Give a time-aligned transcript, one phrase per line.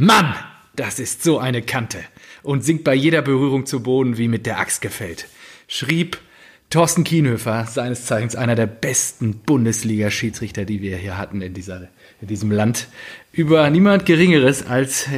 [0.00, 0.32] Mann,
[0.76, 1.98] das ist so eine Kante.
[2.44, 5.26] Und sinkt bei jeder Berührung zu Boden wie mit der Axt gefällt,
[5.66, 6.20] schrieb
[6.70, 11.88] Thorsten Kienhöfer, seines Zeichens einer der besten Bundesliga-Schiedsrichter, die wir hier hatten in, dieser,
[12.20, 12.88] in diesem Land,
[13.32, 15.08] über niemand Geringeres als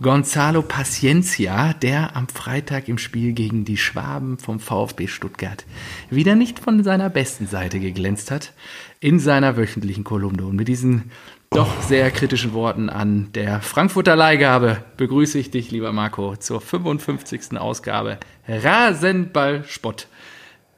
[0.00, 5.66] Gonzalo Paciencia, der am Freitag im Spiel gegen die Schwaben vom VfB Stuttgart
[6.08, 8.52] wieder nicht von seiner besten Seite geglänzt hat
[9.00, 10.46] in seiner wöchentlichen Kolumne.
[10.46, 11.10] Und mit diesen
[11.56, 17.56] doch sehr kritischen Worten an der Frankfurter Leihgabe begrüße ich dich, lieber Marco, zur 55.
[17.56, 20.08] Ausgabe Rasenball Spott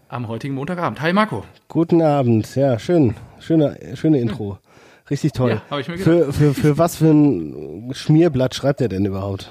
[0.09, 1.00] am heutigen Montagabend.
[1.00, 1.45] Hi Marco.
[1.66, 2.55] Guten Abend.
[2.55, 3.16] Ja, schön.
[3.41, 4.59] Schöne, schöne Intro.
[5.10, 5.50] Richtig toll.
[5.50, 6.14] Ja, hab ich mir gedacht.
[6.14, 9.50] Für, für, für was für ein Schmierblatt schreibt er denn überhaupt?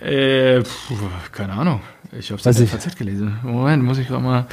[0.00, 1.80] Äh, pf, keine Ahnung.
[2.18, 3.38] Ich habe es in der FAZ gelesen.
[3.42, 4.46] Moment, muss ich gerade mal.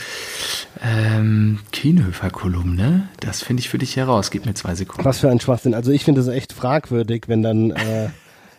[0.84, 4.32] Ähm, Kienhöfer-Kolumne, das finde ich für dich heraus.
[4.32, 5.06] Gib mir zwei Sekunden.
[5.06, 5.74] Was für ein Schwachsinn.
[5.74, 8.10] Also ich finde es echt fragwürdig, wenn dann, äh,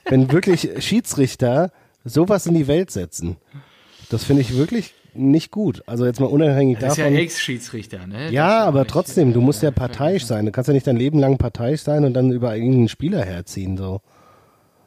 [0.07, 1.71] wenn wirklich Schiedsrichter
[2.05, 3.37] sowas in die Welt setzen.
[4.11, 5.83] Das finde ich wirklich nicht gut.
[5.87, 6.89] Also jetzt mal unabhängig davon.
[6.89, 8.31] Das ist ja Ex-Schiedsrichter, ne?
[8.31, 10.47] Ja, aber trotzdem, du musst ja parteiisch sein.
[10.47, 13.77] Du kannst ja nicht dein Leben lang parteiisch sein und dann über irgendeinen Spieler herziehen,
[13.77, 14.01] so.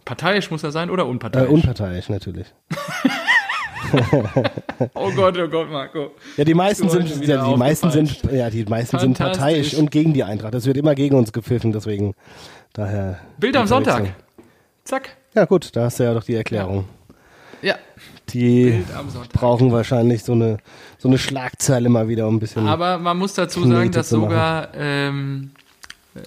[0.06, 1.50] Parteiisch muss er sein oder unparteiisch?
[1.50, 2.48] Äh, unparteiisch, natürlich.
[4.94, 6.12] oh Gott, oh Gott, Marco.
[6.36, 10.14] Ja, die meisten sind, ja, die meisten sind, ja, die meisten sind parteiisch und gegen
[10.14, 10.54] die Eintracht.
[10.54, 12.16] Das wird immer gegen uns gepfiffen, deswegen
[12.74, 13.20] daher.
[13.38, 14.14] Bild am Sonntag.
[14.84, 15.18] Zack.
[15.34, 16.86] Ja, gut, da hast du ja doch die Erklärung.
[17.62, 17.76] Ja.
[18.30, 18.84] Die
[19.34, 20.58] brauchen wahrscheinlich so eine,
[20.98, 22.68] so eine Schlagzeile mal wieder, um ein bisschen.
[22.68, 25.52] Aber man muss dazu sagen, dass sogar ähm,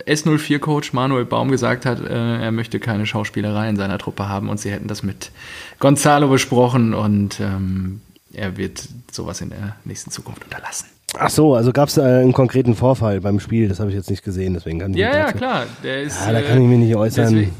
[0.07, 4.59] S04-Coach Manuel Baum gesagt hat, äh, er möchte keine Schauspielerei in seiner Truppe haben und
[4.59, 5.31] sie hätten das mit
[5.79, 8.01] Gonzalo besprochen und ähm,
[8.33, 10.87] er wird sowas in der nächsten Zukunft unterlassen.
[11.19, 14.11] Ach so, also gab es äh, einen konkreten Vorfall beim Spiel, das habe ich jetzt
[14.11, 15.67] nicht gesehen, deswegen kann ich Ja, ja, klar.
[15.83, 17.25] Der ist, ja, da kann ich mich nicht äußern.
[17.35, 17.53] Deswegen,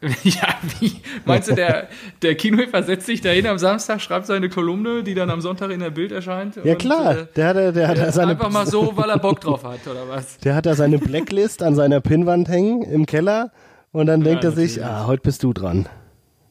[0.24, 0.92] Ja, wie?
[1.24, 1.88] Meinst du, der,
[2.22, 5.80] der Kinohöfer setzt sich dahin am Samstag, schreibt seine Kolumne, die dann am Sonntag in
[5.80, 6.58] der Bild erscheint?
[6.64, 7.18] Ja, klar.
[7.18, 8.32] Äh, der hat, der hat der seine.
[8.32, 10.38] Einfach mal so, weil er Bock drauf hat, oder was?
[10.38, 13.52] Der hat da seine Blacklist an seiner Pinnwand hängen im Keller
[13.92, 15.88] und dann ja, denkt er sich, ah, heute bist du dran.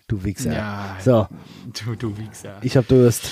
[0.08, 0.54] Du Wichser.
[0.54, 1.28] Ja, so.
[1.86, 2.58] Du, du Wichser.
[2.62, 3.32] Ich hab Durst.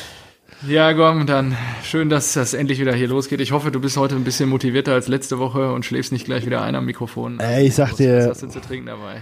[0.68, 3.42] Ja, komm, dann schön, dass das endlich wieder hier losgeht.
[3.42, 6.46] Ich hoffe, du bist heute ein bisschen motivierter als letzte Woche und schläfst nicht gleich
[6.46, 7.40] wieder ein am Mikrofon.
[7.40, 8.30] Ey, ich sag dir.
[8.30, 9.22] Was hast du zu trinken dabei?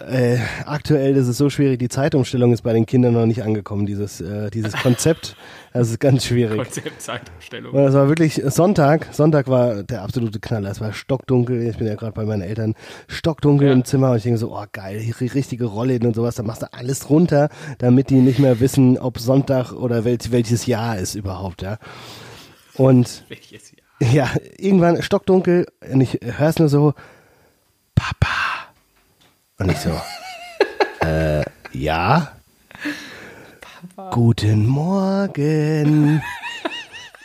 [0.00, 3.84] Äh, aktuell ist es so schwierig, die Zeitumstellung ist bei den Kindern noch nicht angekommen,
[3.84, 5.36] dieses, äh, dieses Konzept.
[5.74, 6.56] Das ist ganz schwierig.
[6.56, 7.76] Konzept Zeitumstellung.
[7.76, 9.08] Es war wirklich Sonntag.
[9.12, 10.70] Sonntag war der absolute Knaller.
[10.70, 11.68] Es war stockdunkel.
[11.68, 12.74] Ich bin ja gerade bei meinen Eltern.
[13.08, 13.74] Stockdunkel ja.
[13.74, 16.34] im Zimmer und ich denke so, oh geil, richtige Rollläden und sowas.
[16.34, 20.66] Da machst du alles runter, damit die nicht mehr wissen, ob Sonntag oder welch, welches
[20.66, 21.78] Jahr ist überhaupt, ja.
[22.74, 24.12] Und welches Jahr?
[24.12, 26.94] Ja, irgendwann stockdunkel und ich höre es nur so,
[27.94, 28.49] Papa
[29.60, 29.90] und ich so,
[31.06, 32.32] äh, ja.
[33.60, 34.10] Papa.
[34.10, 36.22] Guten Morgen.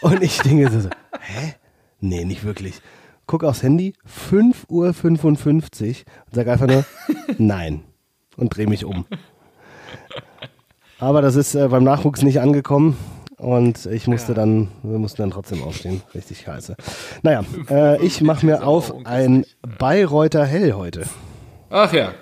[0.02, 1.54] Und ich denke so, hä?
[2.02, 2.82] Nee, nicht wirklich.
[3.26, 6.86] Guck aufs Handy, 5.55 Uhr und sag einfach nur,
[7.38, 7.84] nein.
[8.36, 9.06] Und dreh mich um.
[11.00, 12.98] Aber das ist äh, beim Nachwuchs nicht angekommen.
[13.38, 14.36] Und ich musste ja.
[14.36, 16.02] dann, wir mussten dann trotzdem aufstehen.
[16.14, 16.76] Richtig scheiße.
[17.22, 19.46] Naja, äh, ich mache mir auf ein
[19.80, 21.06] Bayreuther Hell heute.
[21.70, 22.14] Ach ja,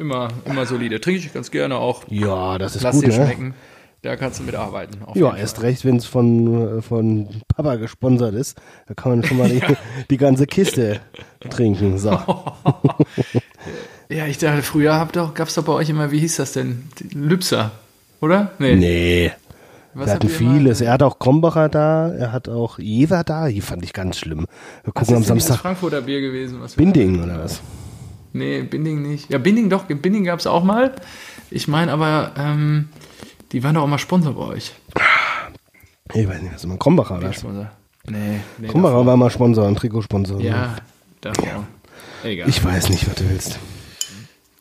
[0.00, 0.98] Immer, immer solide.
[0.98, 2.04] Trinke ich ganz gerne auch.
[2.08, 3.14] Ja, das ist Lass gut, dir ne?
[3.16, 3.54] schmecken.
[4.00, 4.96] Da kannst du mitarbeiten.
[5.12, 8.58] ja, erst recht, wenn es von, von Papa gesponsert ist.
[8.88, 9.60] Da kann man schon mal die,
[10.08, 11.00] die ganze Kiste
[11.50, 11.98] trinken.
[11.98, 12.12] So.
[14.08, 16.84] ja, ich dachte, früher gab es doch bei euch immer, wie hieß das denn?
[17.12, 17.72] Lübser,
[18.22, 18.52] oder?
[18.58, 18.76] Nee.
[18.76, 19.32] Nee.
[19.92, 20.80] Was wir hatten vieles.
[20.80, 23.48] Er hat auch Krombacher da, er hat auch Jever da.
[23.48, 24.46] Die fand ich ganz schlimm.
[24.82, 25.56] Wir gucken am Samstag.
[25.56, 26.58] Das Frankfurter Bier gewesen.
[26.62, 27.60] Was Binding oder was?
[28.32, 29.30] Nee, Binding nicht.
[29.30, 30.94] Ja, Binding doch, Binding gab es auch mal.
[31.50, 32.88] Ich meine aber, ähm,
[33.52, 34.72] die waren doch auch mal Sponsor bei euch.
[36.14, 37.32] Ich weiß nicht, was immer Krombacher oder?
[37.32, 37.70] Sponsor.
[38.08, 38.68] Nee, nee.
[38.68, 40.40] Krombacher war mal Sponsor, ein Trikotsponsor.
[40.40, 40.76] Ja,
[41.20, 41.44] davor.
[41.44, 41.66] Ja.
[42.22, 42.48] Egal.
[42.48, 43.58] Ich weiß nicht, was du willst.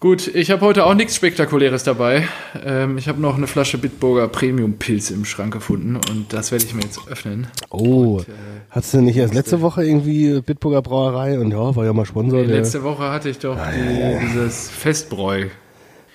[0.01, 2.25] Gut, ich habe heute auch nichts Spektakuläres dabei.
[2.63, 6.63] Ähm, ich habe noch eine Flasche Bitburger Premium Pilz im Schrank gefunden und das werde
[6.63, 7.47] ich mir jetzt öffnen.
[7.69, 8.31] Oh, und, äh,
[8.69, 12.39] hattest du nicht erst letzte Woche irgendwie Bitburger Brauerei und ja, war ja mal Sponsor.
[12.39, 14.19] Nee, letzte Woche hatte ich doch ah, die, ja, ja.
[14.19, 15.47] dieses Festbräu.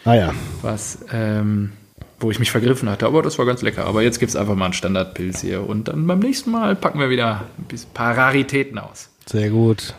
[0.06, 0.34] Ah ja.
[0.62, 1.72] Was, ähm,
[2.20, 3.84] wo ich mich vergriffen hatte, aber das war ganz lecker.
[3.84, 7.00] Aber jetzt gibt es einfach mal einen Standardpilz hier und dann beim nächsten Mal packen
[7.00, 9.10] wir wieder ein paar Raritäten aus.
[9.26, 9.92] Sehr gut.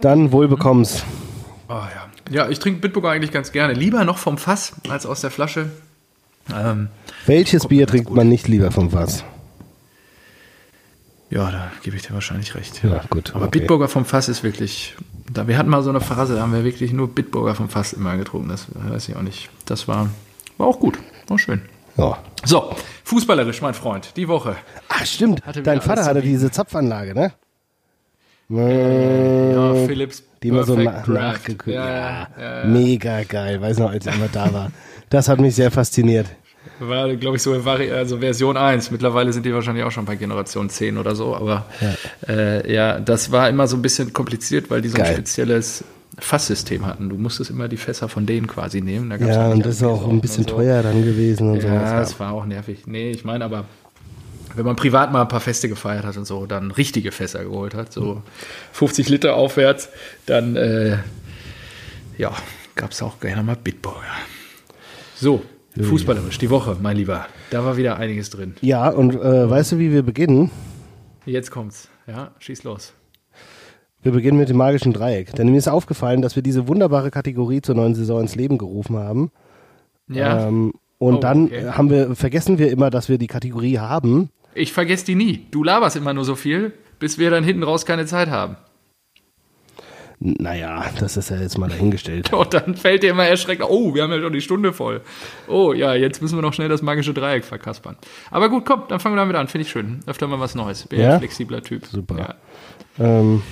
[0.00, 1.04] Dann wohl bekommst.
[1.68, 2.01] Oh ja.
[2.32, 3.74] Ja, ich trinke Bitburger eigentlich ganz gerne.
[3.74, 5.70] Lieber noch vom Fass als aus der Flasche.
[6.52, 6.88] Ähm,
[7.26, 8.16] Welches Bier trinkt gut.
[8.16, 9.24] man nicht lieber vom Fass?
[11.30, 12.82] Ja, da gebe ich dir wahrscheinlich recht.
[12.82, 13.34] Ja, gut.
[13.34, 13.60] Aber okay.
[13.60, 14.96] Bitburger vom Fass ist wirklich
[15.32, 17.92] Da, wir hatten mal so eine Phase, da haben wir wirklich nur Bitburger vom Fass
[17.92, 18.48] immer getrunken.
[18.48, 19.48] Das weiß ich auch nicht.
[19.66, 20.10] Das war,
[20.58, 20.98] war auch gut.
[21.28, 21.62] War schön.
[21.96, 22.18] Ja.
[22.44, 22.74] So,
[23.04, 24.56] fußballerisch, mein Freund, die Woche.
[24.88, 25.42] Ach, stimmt.
[25.62, 27.32] Dein Vater hatte diese Zapfanlage, ne?
[28.58, 30.22] Äh, ja, Philips.
[30.42, 31.76] Die immer so na nachgekühlt.
[31.76, 33.60] Ja, ja, Mega geil.
[33.60, 34.72] Weiß noch, als ich immer da war.
[35.08, 36.26] Das hat mich sehr fasziniert.
[36.78, 38.90] War, glaube ich, so also Version 1.
[38.90, 41.34] Mittlerweile sind die wahrscheinlich auch schon bei Generation 10 oder so.
[41.34, 45.04] Aber ja, äh, ja das war immer so ein bisschen kompliziert, weil die so ein
[45.04, 45.12] Geil.
[45.12, 45.84] spezielles
[46.18, 47.08] Fasssystem hatten.
[47.08, 49.10] Du musstest immer die Fässer von denen quasi nehmen.
[49.20, 50.56] ja, und das ist auch ein bisschen so.
[50.56, 51.62] teuer dann gewesen und.
[51.62, 52.86] Ja, das war auch nervig.
[52.86, 53.64] Nee, ich meine aber,
[54.54, 57.74] wenn man privat mal ein paar Feste gefeiert hat und so, dann richtige Fässer geholt
[57.74, 58.22] hat, so
[58.72, 59.88] 50 Liter aufwärts,
[60.26, 60.98] dann äh,
[62.18, 62.32] ja,
[62.74, 64.02] gab es auch gerne mal Bitburger.
[65.14, 65.42] So,
[65.80, 67.26] fußballerisch, die Woche, mein Lieber.
[67.50, 68.54] Da war wieder einiges drin.
[68.60, 70.50] Ja, und äh, weißt du, wie wir beginnen?
[71.24, 71.88] Jetzt kommt's.
[72.06, 72.92] Ja, schieß los.
[74.02, 75.32] Wir beginnen mit dem magischen Dreieck.
[75.36, 78.96] Denn mir ist aufgefallen, dass wir diese wunderbare Kategorie zur neuen Saison ins Leben gerufen
[78.96, 79.30] haben.
[80.08, 80.48] Ja.
[80.48, 81.70] Ähm, und oh, dann okay.
[81.70, 84.30] haben wir, vergessen wir immer, dass wir die Kategorie haben.
[84.54, 85.46] Ich vergesse die nie.
[85.50, 88.56] Du laberst immer nur so viel, bis wir dann hinten raus keine Zeit haben.
[90.24, 92.32] Naja, das ist ja jetzt mal dahingestellt.
[92.32, 95.00] Und dann fällt dir immer erschreckt, oh, wir haben ja schon die Stunde voll.
[95.48, 97.96] Oh, ja, jetzt müssen wir noch schnell das magische Dreieck verkaspern.
[98.30, 100.00] Aber gut, komm, dann fangen wir damit an, finde ich schön.
[100.06, 100.86] Öfter mal was Neues.
[100.86, 101.14] Bin ja?
[101.14, 101.86] ein flexibler Typ.
[101.86, 102.36] Super.
[102.98, 103.42] Ja, ähm,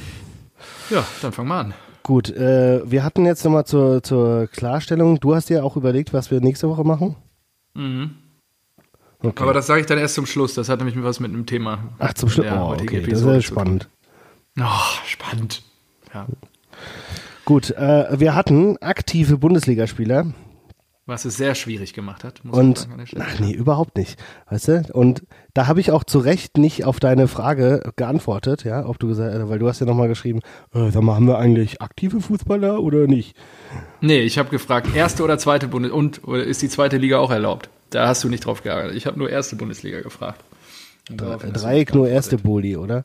[0.91, 1.75] ja dann fangen wir an.
[2.05, 6.31] Gut, äh, wir hatten jetzt nochmal zur, zur Klarstellung, du hast dir auch überlegt, was
[6.31, 7.17] wir nächste Woche machen?
[7.75, 8.15] Mhm.
[9.23, 9.43] Okay.
[9.43, 10.55] Aber das sage ich dann erst zum Schluss.
[10.55, 11.79] Das hat nämlich was mit einem Thema.
[11.99, 12.47] Ach, zum Schluss.
[12.51, 13.03] Oh, okay.
[13.03, 13.89] Das ist spannend.
[14.59, 14.65] Oh,
[15.07, 15.63] spannend.
[16.15, 16.27] Ja.
[17.45, 20.33] Gut, äh, wir hatten aktive Bundesligaspieler.
[21.07, 22.45] Was es sehr schwierig gemacht hat.
[22.45, 24.19] Muss und, sagen, ach nee, überhaupt nicht.
[24.49, 24.85] Weißt du?
[24.93, 25.25] Und
[25.55, 29.37] da habe ich auch zu Recht nicht auf deine Frage geantwortet, ja, ob du gesagt,
[29.49, 30.41] weil du hast ja nochmal geschrieben,
[30.73, 33.37] äh, sag mal, haben wir eigentlich aktive Fußballer oder nicht?
[34.01, 37.69] Nee, ich habe gefragt, erste oder zweite Bundes- und ist die zweite Liga auch erlaubt?
[37.91, 38.95] Da hast du nicht drauf geärgert.
[38.95, 40.43] Ich habe nur erste Bundesliga gefragt.
[41.11, 43.05] Dreieck nur erste Bulli, oder?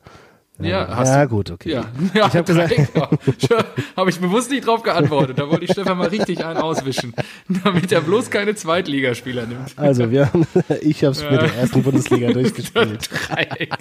[0.60, 1.72] Ja, hast ja, du, gut, okay.
[1.72, 2.74] Ja, ja ich habe gesagt,
[3.98, 5.38] habe ich bewusst nicht drauf geantwortet.
[5.38, 7.14] Da wollte ich Stefan mal richtig einen auswischen,
[7.64, 9.78] damit er bloß keine Zweitligaspieler nimmt.
[9.78, 10.48] Also wir haben,
[10.82, 11.32] ich habe es ja.
[11.32, 13.10] mit der ersten Bundesliga durchgespielt.
[13.12, 13.74] Dreieck.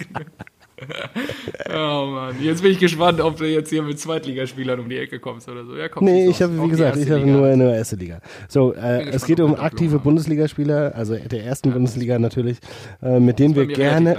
[1.75, 5.19] oh Mann, jetzt bin ich gespannt, ob du jetzt hier mit Zweitligaspielern um die Ecke
[5.19, 5.77] kommst oder so.
[5.77, 8.21] Ja, komm, nee, ich habe, wie gesagt, ich habe nur eine erste Liga.
[8.49, 12.59] So, äh, es geht um aktive Bundesligaspieler, also der ersten ja, Bundesliga natürlich,
[13.03, 14.17] äh, mit denen wir gerne,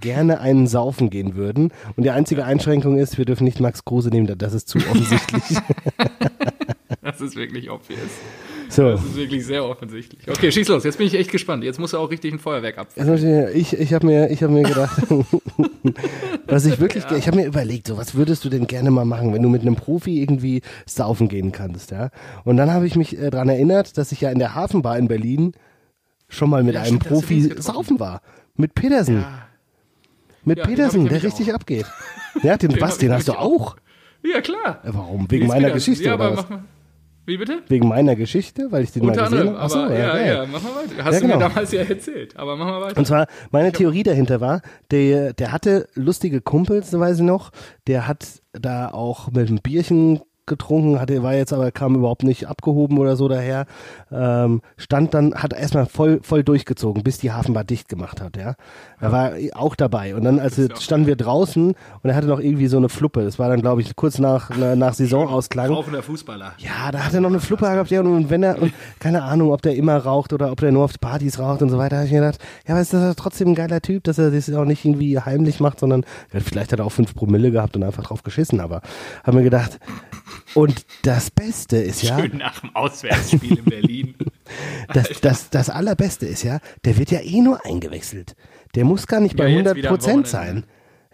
[0.00, 1.72] gerne einen saufen gehen würden.
[1.96, 2.40] Und die einzige.
[2.50, 5.58] Einschränkung ist, wir dürfen nicht Max Kruse nehmen, das ist zu offensichtlich.
[7.02, 8.00] das ist wirklich obvious.
[8.70, 8.92] So.
[8.92, 10.28] Das ist wirklich sehr offensichtlich.
[10.28, 10.84] Okay, schieß los.
[10.84, 11.64] Jetzt bin ich echt gespannt.
[11.64, 12.88] Jetzt muss er auch richtig ein Feuerwerk ab.
[13.54, 15.02] Ich, ich habe mir, hab mir gedacht,
[16.46, 17.16] was ich wirklich, ja.
[17.16, 19.62] ich habe mir überlegt, so was würdest du denn gerne mal machen, wenn du mit
[19.62, 22.10] einem Profi irgendwie saufen gehen kannst, ja?
[22.44, 25.08] Und dann habe ich mich äh, daran erinnert, dass ich ja in der Hafenbar in
[25.08, 25.52] Berlin
[26.28, 28.22] schon mal mit ja, einem stimmt, Profi saufen war.
[28.54, 29.16] Mit Petersen.
[29.22, 29.46] Ja.
[30.44, 31.56] Mit ja, Petersen, der richtig auch.
[31.56, 31.86] abgeht.
[32.44, 33.74] Ja, den, den was, den hast du auch?
[34.22, 34.78] Ja, klar.
[34.84, 35.28] Warum?
[35.32, 35.92] Wegen meiner Petersen.
[35.92, 36.46] Geschichte ja, oder was?
[37.30, 37.62] Wie bitte?
[37.68, 39.60] Wegen meiner Geschichte, weil ich den Unter mal gesehen habe.
[39.60, 41.04] Achso, ja, ja, ja, mach mal weiter.
[41.04, 41.34] Hast ja, genau.
[41.34, 42.98] du mir damals ja erzählt, aber mach mal weiter.
[42.98, 47.52] Und zwar, meine Theorie dahinter war, der, der hatte lustige Kumpels, weiß ich noch,
[47.86, 52.48] der hat da auch mit einem Bierchen getrunken, hatte, war jetzt aber, kam überhaupt nicht
[52.48, 53.66] abgehoben oder so daher,
[54.10, 58.54] ähm, stand dann, hat erstmal voll, voll durchgezogen, bis die Hafenbar dicht gemacht hat, ja.
[59.00, 60.14] Er war auch dabei.
[60.14, 61.68] Und dann, als wir, standen wir draußen
[62.02, 63.24] und er hatte noch irgendwie so eine Fluppe.
[63.24, 65.70] Das war dann, glaube ich, kurz nach, nach Saisonausklang.
[65.70, 66.52] Laufender Fußballer.
[66.58, 69.52] Ja, da hat er noch eine Fluppe gehabt, ja, und wenn er, und keine Ahnung,
[69.52, 72.06] ob der immer raucht oder ob der nur auf Partys raucht und so weiter, habe
[72.06, 74.64] ich mir gedacht, ja, aber ist das trotzdem ein geiler Typ, dass er das auch
[74.64, 78.22] nicht irgendwie heimlich macht, sondern vielleicht hat er auch fünf Promille gehabt und einfach drauf
[78.22, 78.82] geschissen, aber
[79.24, 79.78] haben wir gedacht,
[80.54, 82.18] und das Beste ist ja.
[82.18, 84.14] Schön nach dem Auswärtsspiel in Berlin.
[84.92, 88.34] das, das, das Allerbeste ist ja, der wird ja eh nur eingewechselt.
[88.74, 90.64] Der muss gar nicht bei ja, 100 Prozent sein.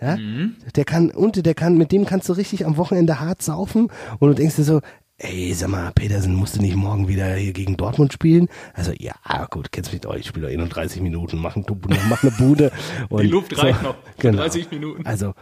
[0.00, 0.16] Ja?
[0.16, 0.56] Mhm.
[0.74, 4.28] Der kann, und der kann, mit dem kannst du richtig am Wochenende hart saufen und
[4.28, 4.80] du denkst dir so,
[5.18, 8.48] ey, sag mal, Petersen, musst du nicht morgen wieder hier gegen Dortmund spielen?
[8.74, 9.14] Also, ja,
[9.50, 12.70] gut, kennst mich doch, ich spiele doch 31 Minuten, mach, mach eine Bude.
[13.08, 14.38] Und die Luft reicht so, noch, genau.
[14.38, 15.06] 30 Minuten.
[15.06, 15.34] Also,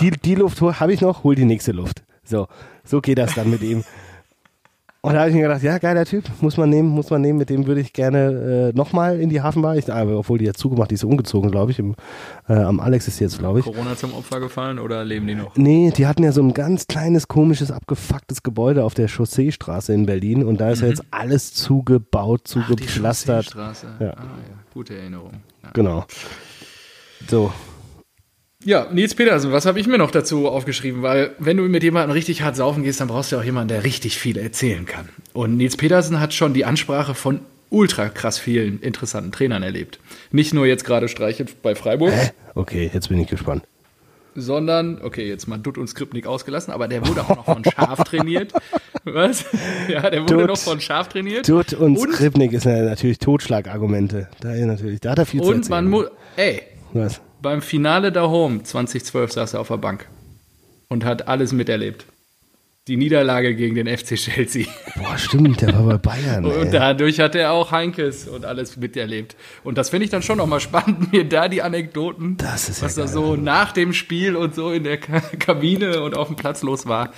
[0.00, 2.04] die, die Luft habe ich noch, hol die nächste Luft.
[2.32, 2.48] So,
[2.82, 3.84] so geht das dann mit ihm.
[5.02, 7.36] Und da habe ich mir gedacht, ja, geiler Typ, muss man nehmen, muss man nehmen,
[7.36, 9.76] mit dem würde ich gerne äh, nochmal in die Hafenbar.
[9.76, 11.80] Ich, aber, obwohl die ja zugemacht, die ist umgezogen, glaube ich.
[11.80, 11.96] Im,
[12.48, 13.64] äh, am Alex ist jetzt, glaube ich.
[13.64, 15.56] Corona zum Opfer gefallen oder leben die noch?
[15.56, 20.06] Nee, die hatten ja so ein ganz kleines, komisches, abgefucktes Gebäude auf der Chausseestraße in
[20.06, 20.84] Berlin und da ist mhm.
[20.84, 23.56] ja jetzt alles zugebaut, zugepflastert.
[23.58, 24.10] Ach, die ja.
[24.12, 25.32] Ah, ja, gute Erinnerung.
[25.64, 25.70] Ja.
[25.72, 26.04] Genau.
[27.28, 27.52] So.
[28.64, 31.02] Ja, Nils Petersen, was habe ich mir noch dazu aufgeschrieben?
[31.02, 33.84] Weil wenn du mit jemandem richtig hart saufen gehst, dann brauchst du auch jemanden, der
[33.84, 35.08] richtig viel erzählen kann.
[35.32, 37.40] Und Nils Petersen hat schon die Ansprache von
[37.70, 39.98] ultra krass vielen interessanten Trainern erlebt.
[40.30, 42.12] Nicht nur jetzt gerade Streiche bei Freiburg.
[42.12, 42.30] Hä?
[42.54, 43.64] Okay, jetzt bin ich gespannt.
[44.34, 48.04] Sondern, okay, jetzt mal Dutt und Skripnik ausgelassen, aber der wurde auch noch von Schaf
[48.04, 48.52] trainiert.
[49.04, 49.44] Was?
[49.88, 51.48] Ja, der wurde Dutt, noch von Schaf trainiert.
[51.48, 54.28] Dutt und, und Skripnik ist natürlich Totschlagargumente.
[54.40, 55.84] Da, natürlich, da hat er viel und zu erzählen.
[55.84, 57.20] Und man muss, ey, was?
[57.42, 60.06] Beim Finale da Home 2012 saß er auf der Bank
[60.88, 62.06] und hat alles miterlebt.
[62.88, 64.66] Die Niederlage gegen den FC Chelsea.
[64.96, 66.44] Boah, stimmt, der war bei Bayern.
[66.44, 66.70] und ey.
[66.72, 69.36] dadurch hat er auch Heinkes und alles miterlebt.
[69.62, 73.08] Und das finde ich dann schon nochmal spannend, mir da die Anekdoten, was ja da
[73.08, 77.12] so nach dem Spiel und so in der Kabine und auf dem Platz los war.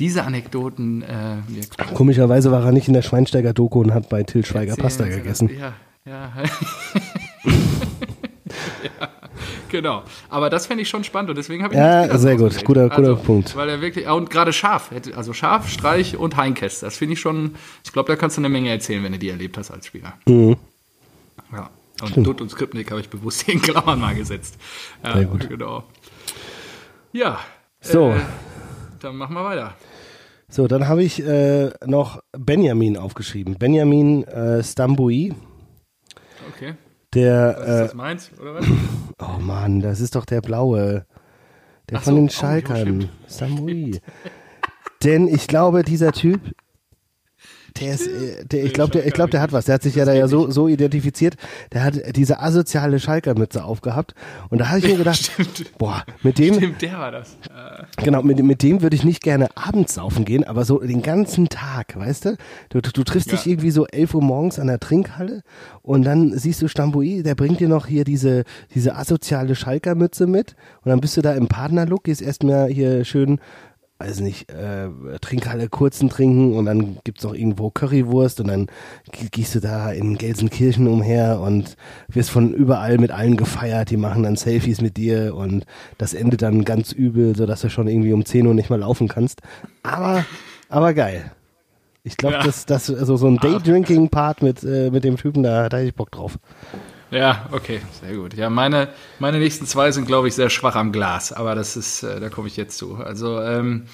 [0.00, 1.02] Diese Anekdoten.
[1.02, 1.36] Äh,
[1.94, 5.48] Komischerweise war er nicht in der Schweinsteiger-Doku und hat bei Till Schweiger Pasta gegessen.
[5.56, 6.32] Ja, ja.
[8.82, 9.23] ja.
[9.70, 10.02] Genau.
[10.28, 12.64] Aber das fände ich schon spannend und deswegen habe ich Ja, sehr gut.
[12.64, 13.56] Guter, guter also, Punkt.
[13.56, 17.56] Weil er wirklich, und gerade scharf, also scharf, Streich und Heinkes, das finde ich schon,
[17.84, 20.14] ich glaube, da kannst du eine Menge erzählen, wenn du die erlebt hast als Spieler.
[20.26, 20.56] Mhm.
[21.52, 21.70] Ja.
[22.00, 22.26] Und Stimmt.
[22.26, 24.56] Dutt und Skripnik habe ich bewusst in Klammern mal gesetzt.
[25.02, 25.48] Ja, sehr gut.
[25.48, 25.84] Genau.
[27.12, 27.38] Ja.
[27.80, 28.10] So.
[28.10, 28.20] Äh,
[29.00, 29.74] dann machen wir weiter.
[30.48, 33.56] So, dann habe ich äh, noch Benjamin aufgeschrieben.
[33.58, 35.32] Benjamin äh, Stambui.
[37.14, 38.66] Der, was ist das äh, meins, oder was?
[39.20, 41.06] Oh Mann, das ist doch der blaue.
[41.88, 43.04] Der Ach von so, den oh, Schalkern.
[43.04, 44.00] Oh, Samui.
[45.04, 46.40] Denn ich glaube, dieser Typ
[47.80, 49.64] der ist, äh, der, ich glaube, der, ich glaube, der hat was.
[49.64, 51.34] Der hat sich ja da ja so, so identifiziert.
[51.72, 54.14] Der hat diese asoziale Schalkermütze aufgehabt.
[54.48, 55.76] Und da habe ich mir gedacht, Stimmt.
[55.78, 56.54] boah, mit dem.
[56.54, 57.36] Stimmt, der war das.
[57.96, 61.48] Genau, mit, mit dem würde ich nicht gerne abends saufen gehen, aber so den ganzen
[61.48, 62.36] Tag, weißt du?
[62.68, 63.36] Du, du, du triffst ja.
[63.36, 65.42] dich irgendwie so 11 Uhr morgens an der Trinkhalle
[65.82, 70.54] und dann siehst du Stambui, der bringt dir noch hier diese, diese asoziale Schalkermütze mit
[70.84, 73.40] und dann bist du da im Partnerlook, gehst erstmal hier schön
[74.04, 74.88] weiß nicht, äh,
[75.20, 78.66] Trinkhalle kurzen trinken und dann gibt's noch irgendwo Currywurst und dann
[79.30, 81.76] gehst du da in Gelsenkirchen umher und
[82.08, 85.64] wirst von überall mit allen gefeiert, die machen dann Selfies mit dir und
[85.98, 89.08] das endet dann ganz übel, sodass du schon irgendwie um 10 Uhr nicht mal laufen
[89.08, 89.40] kannst.
[89.82, 90.24] Aber,
[90.68, 91.32] aber geil.
[92.02, 92.42] Ich glaube, ja.
[92.42, 95.94] das, das, also so ein Daydrinking-Part mit, äh, mit dem Typen, da, da hätte ich
[95.94, 96.38] Bock drauf.
[97.14, 98.34] Ja, okay, sehr gut.
[98.34, 98.88] Ja, meine,
[99.20, 102.28] meine nächsten zwei sind, glaube ich, sehr schwach am Glas, aber das ist, äh, da
[102.28, 102.96] komme ich jetzt zu.
[102.96, 103.84] Also, ähm,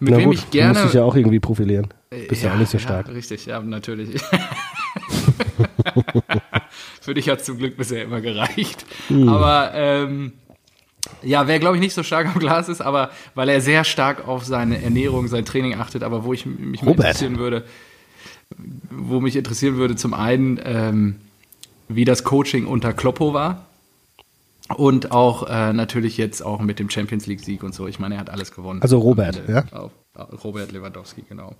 [0.00, 0.74] mit Na wem gut, ich gerne.
[0.74, 1.94] Du musst dich ja auch irgendwie profilieren.
[2.10, 3.06] Bist ja, ja auch nicht so stark.
[3.08, 4.20] Ja, richtig, ja, natürlich.
[7.00, 8.84] Für dich hat es zum Glück bisher immer gereicht.
[9.08, 9.28] Hm.
[9.28, 10.32] Aber ähm,
[11.22, 14.26] ja, wer glaube ich nicht so stark am Glas ist, aber weil er sehr stark
[14.26, 17.64] auf seine Ernährung, sein Training achtet, aber wo ich mich interessieren würde,
[18.90, 21.16] wo mich interessieren würde, zum einen, ähm,
[21.88, 23.66] wie das Coaching unter Kloppo war.
[24.74, 27.86] Und auch äh, natürlich jetzt auch mit dem Champions League-Sieg und so.
[27.86, 28.82] Ich meine, er hat alles gewonnen.
[28.82, 29.64] Also Robert, ja?
[29.70, 29.92] Auf,
[30.42, 31.54] Robert Lewandowski, genau.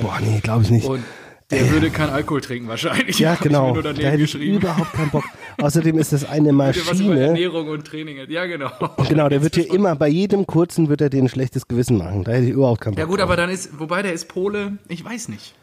[0.00, 0.86] Boah, nee, glaube ich nicht.
[0.86, 1.02] Und
[1.50, 3.18] der äh, würde keinen Alkohol trinken wahrscheinlich.
[3.18, 3.80] Ja, genau.
[3.80, 5.24] Da hätte ich überhaupt keinen Bock.
[5.58, 7.28] Außerdem ist das eine Maschine.
[7.28, 8.18] Ernährung und Training.
[8.28, 8.70] Ja, genau.
[9.08, 12.24] Genau, der wird hier immer, bei jedem kurzen wird er dir ein schlechtes Gewissen machen.
[12.24, 13.00] Da hätte ich überhaupt keinen Bock.
[13.00, 13.24] Ja gut, drauf.
[13.24, 15.54] aber dann ist, wobei der ist Pole, ich weiß nicht.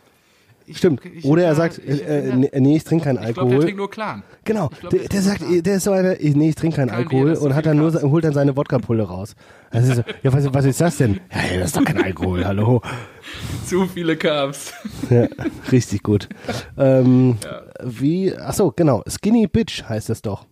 [0.70, 1.00] Ich, Stimmt.
[1.06, 3.30] Ich, Oder er sagt, äh, äh, nee, ich trinke keinen Alkohol.
[3.30, 4.24] Ich glaube, der trinkt nur Clan.
[4.44, 4.70] Genau.
[4.82, 7.66] Glaub, der, der sagt, der ist so einer, nee, ich trinke keinen Alkohol und hat
[7.66, 9.34] dann nur, holt dann seine Wodka-Pulle raus.
[9.72, 11.22] Also so, ja, was, was ist das denn?
[11.32, 12.82] Ja, das ist doch kein Alkohol, hallo.
[13.66, 14.74] Zu viele Carbs.
[15.10, 15.28] Ja,
[15.72, 16.28] richtig gut.
[16.78, 17.62] ähm, ja.
[17.84, 19.04] Wie, ach so, genau.
[19.08, 20.46] Skinny Bitch heißt es doch.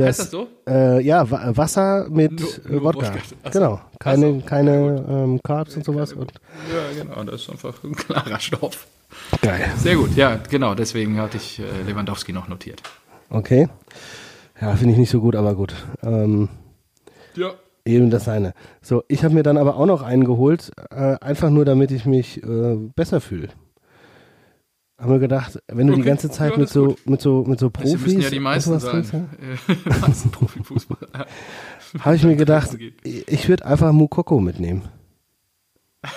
[0.00, 0.48] Das, heißt das so?
[0.68, 1.24] Äh, ja,
[1.56, 3.12] Wasser mit nur, nur Wodka.
[3.52, 3.80] Genau.
[3.98, 4.46] Keine, so.
[4.46, 6.12] keine ähm, Carbs und sowas.
[6.12, 6.32] Und
[6.72, 7.22] ja, genau.
[7.24, 8.86] Das ist einfach ein klarer Stoff.
[9.42, 9.70] Geil.
[9.76, 10.16] Sehr gut.
[10.16, 10.74] Ja, genau.
[10.74, 12.82] Deswegen hatte ich äh, Lewandowski noch notiert.
[13.28, 13.68] Okay.
[14.60, 15.74] Ja, finde ich nicht so gut, aber gut.
[16.02, 16.48] Ähm,
[17.34, 17.52] ja.
[17.84, 18.52] Eben das eine.
[18.82, 22.04] So, ich habe mir dann aber auch noch einen geholt, äh, einfach nur damit ich
[22.04, 23.48] mich äh, besser fühle
[25.00, 26.02] haben wir gedacht, wenn du okay.
[26.02, 27.92] die ganze Zeit ja, mit, so, mit so mit so Profis.
[27.92, 29.30] Sie müssen ja die meisten sein.
[29.68, 31.26] die meisten Profifußballer.
[32.00, 34.82] Habe ich mir gedacht, ich würde einfach Mukoko mitnehmen.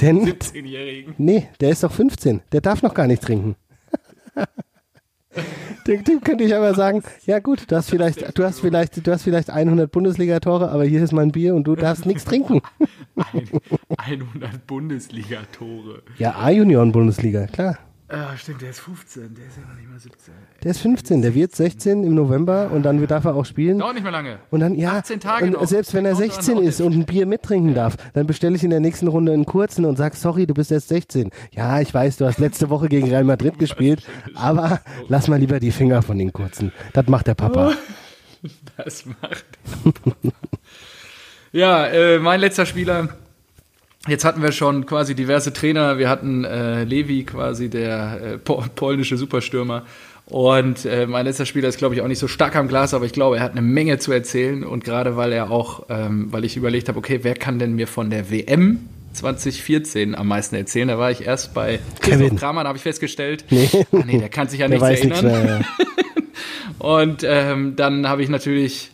[0.00, 1.14] Denn, 17-Jährigen.
[1.16, 2.42] Nee, der ist doch 15.
[2.52, 3.54] Der darf noch gar nicht trinken.
[5.86, 9.12] Dem, dem könnte ich aber sagen, ja gut, du hast vielleicht, du hast vielleicht, du
[9.12, 12.60] hast vielleicht 100 Bundesliga-Tore, aber hier ist mein Bier und du darfst nichts trinken.
[13.98, 16.02] 100 Bundesliga-Tore.
[16.18, 17.78] Ja, A-Junioren-Bundesliga, klar.
[18.08, 20.32] Ah, stimmt, der ist 15, der ist ja noch nicht mal 17.
[20.62, 23.80] Der ist 15, der wird 16 im November und dann darf er auch spielen.
[23.80, 24.38] Dauert nicht mehr lange.
[24.50, 25.66] Und dann, ja, 18 Tage und noch.
[25.66, 28.78] selbst wenn er 16 ist und ein Bier mittrinken darf, dann bestelle ich in der
[28.78, 31.30] nächsten Runde einen kurzen und sag, sorry, du bist erst 16.
[31.50, 35.58] Ja, ich weiß, du hast letzte Woche gegen Real Madrid gespielt, aber lass mal lieber
[35.58, 36.72] die Finger von den kurzen.
[36.92, 37.72] Das macht der Papa.
[38.76, 39.44] Das macht
[41.50, 43.08] Ja, äh, mein letzter Spieler.
[44.06, 45.98] Jetzt hatten wir schon quasi diverse Trainer.
[45.98, 49.84] Wir hatten äh, Levi, quasi der äh, polnische Superstürmer.
[50.26, 53.04] Und äh, mein letzter Spieler ist, glaube ich, auch nicht so stark am Glas, aber
[53.04, 54.64] ich glaube, er hat eine Menge zu erzählen.
[54.64, 57.86] Und gerade weil er auch, ähm, weil ich überlegt habe, okay, wer kann denn mir
[57.86, 60.88] von der WM 2014 am meisten erzählen?
[60.88, 63.68] Da war ich erst bei Christoph Kramer, da habe ich festgestellt, nee.
[63.92, 65.08] Ah, nee, der kann sich ja nichts erinnern.
[65.08, 65.60] Nichts mehr, ja.
[66.78, 68.90] Und ähm, dann habe ich natürlich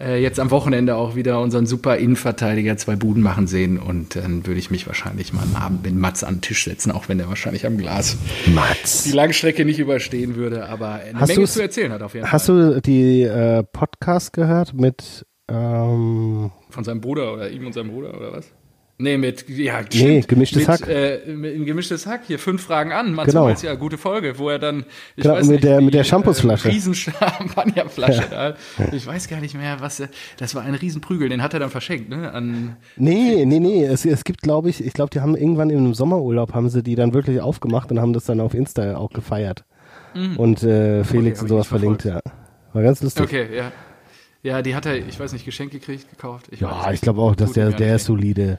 [0.00, 4.58] jetzt am Wochenende auch wieder unseren super Innenverteidiger zwei Buden machen sehen und dann würde
[4.58, 7.28] ich mich wahrscheinlich mal am Abend mit Mats an den Tisch setzen, auch wenn der
[7.28, 8.16] wahrscheinlich am Glas
[8.46, 9.04] Mats.
[9.04, 12.46] die Langstrecke nicht überstehen würde, aber eine hast Menge zu erzählen hat auf jeden hast
[12.46, 12.56] Fall.
[12.58, 17.90] Hast du die äh, Podcast gehört mit ähm von seinem Bruder oder ihm und seinem
[17.90, 18.46] Bruder oder was?
[19.00, 20.86] Nee, mit, ja, nee, gemischtes mit, Hack.
[20.86, 23.14] Äh, mit, ein gemischtes Hack, hier fünf Fragen an.
[23.14, 23.48] Man genau.
[23.48, 24.84] ja, gute Folge, wo er dann,
[25.16, 26.68] ich genau, weiß mit nicht, der, die, mit der Shampoosflasche.
[26.68, 28.52] Äh, riesen Champagnerflasche ja.
[28.52, 28.92] da.
[28.92, 30.02] Ich weiß gar nicht mehr, was,
[30.36, 32.30] das war ein Riesenprügel, den hat er dann verschenkt, ne?
[32.30, 35.94] An nee, nee, nee, es, es gibt, glaube ich, ich glaube, die haben irgendwann im
[35.94, 39.64] Sommerurlaub haben sie die dann wirklich aufgemacht und haben das dann auf Insta auch gefeiert.
[40.14, 40.36] Mhm.
[40.36, 42.20] Und äh, Felix okay, und sowas verlinkt, ja.
[42.74, 43.24] War ganz lustig.
[43.24, 43.72] Okay, ja.
[44.42, 46.48] Ja, die hat er, ich weiß nicht, geschenkt gekriegt, gekauft.
[46.50, 48.58] Ich ja, ich glaube auch, dass der, der ist solide.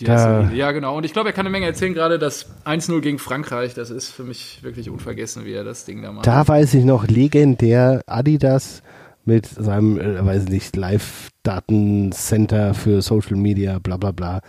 [0.00, 0.50] Da.
[0.52, 0.96] Ja, genau.
[0.96, 4.10] Und ich glaube, er kann eine Menge erzählen, gerade das 1-0 gegen Frankreich, das ist
[4.10, 6.26] für mich wirklich unvergessen, wie er das Ding da macht.
[6.26, 8.82] Da weiß ich noch, legendär Adidas
[9.24, 14.40] mit seinem, äh, weiß nicht, Live-Datencenter für Social Media, bla bla bla.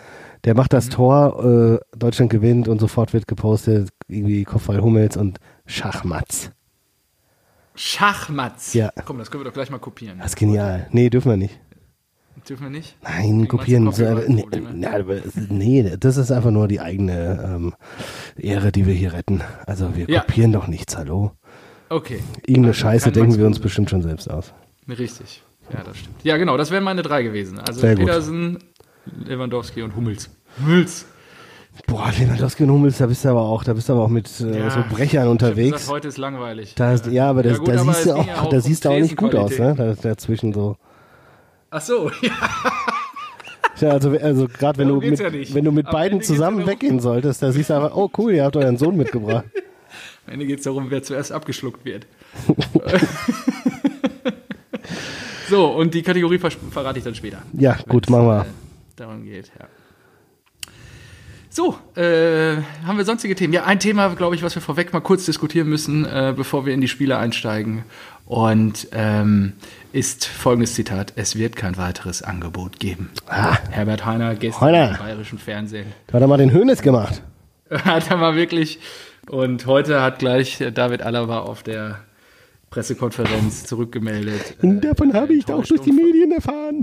[0.44, 0.92] Der macht das mhm.
[0.92, 6.52] Tor, äh, Deutschland gewinnt und sofort wird gepostet, irgendwie Kopfball Hummels und Schachmatz.
[7.76, 8.74] Schachmatz?
[8.74, 8.92] Ja.
[9.06, 10.18] Komm, das können wir doch gleich mal kopieren.
[10.18, 10.88] Das ist genial.
[10.92, 11.60] Nee, dürfen wir nicht.
[12.48, 12.96] Dürfen wir nicht?
[13.04, 13.92] Nein, kopieren.
[13.92, 14.46] So, nee,
[15.50, 17.74] nee, das ist einfach nur die eigene ähm,
[18.38, 19.42] Ehre, die wir hier retten.
[19.68, 20.22] Also wir ja.
[20.22, 21.32] kopieren doch nichts, hallo.
[21.90, 22.20] Okay.
[22.42, 24.54] Irgendeine also Scheiße denken wir uns bestimmt schon selbst aus.
[24.88, 25.44] Richtig.
[25.72, 26.16] Ja, das stimmt.
[26.24, 27.60] Ja, genau, das wären meine drei gewesen.
[27.60, 29.28] Also Sehr Petersen, gut.
[29.28, 30.30] Lewandowski und Hummels.
[30.60, 31.06] Hummels.
[31.88, 34.40] Boah, Lewandowski und Hummels, da bist du aber auch, da bist du aber auch mit
[34.42, 35.78] äh, ja, so Brechern unterwegs.
[35.78, 36.76] Gesagt, heute ist langweilig.
[36.76, 38.86] Da, ja, aber das, ja, gut, da aber siehst du auch, ja auch da siehst
[38.86, 39.98] du auch nicht gut aus, ne?
[40.02, 40.76] dazwischen so.
[41.72, 42.32] Ach so, ja.
[43.80, 46.68] Ja, also, also gerade wenn, du mit, ja wenn du mit Am beiden zusammen ja
[46.68, 49.46] weggehen solltest, da siehst du einfach, oh cool, ihr habt euren Sohn mitgebracht.
[50.28, 52.06] Am Ende geht es darum, wer zuerst abgeschluckt wird.
[55.50, 57.42] so, und die Kategorie ver verrate ich dann später.
[57.54, 58.42] Ja, gut, machen wir.
[58.42, 58.46] Äh,
[58.98, 59.68] darum geht, ja.
[61.54, 63.52] So, äh, haben wir sonstige Themen?
[63.52, 66.74] Ja, ein Thema, glaube ich, was wir vorweg mal kurz diskutieren müssen, äh, bevor wir
[66.74, 67.84] in die Spiele einsteigen.
[68.26, 69.52] Und ähm,
[69.92, 73.10] ist folgendes Zitat: Es wird kein weiteres Angebot geben.
[73.28, 73.58] Ah.
[73.70, 74.92] Herbert Heiner gestern Heiner.
[74.92, 75.88] im bayerischen Fernsehen.
[76.08, 77.22] Da hat er mal den Hönes gemacht.
[77.70, 78.80] hat er mal wirklich.
[79.30, 82.00] Und heute hat gleich David Alaba auf der
[82.72, 84.56] Pressekonferenz zurückgemeldet.
[84.62, 86.82] Davon äh, habe ich auch durch die Medien erfahren.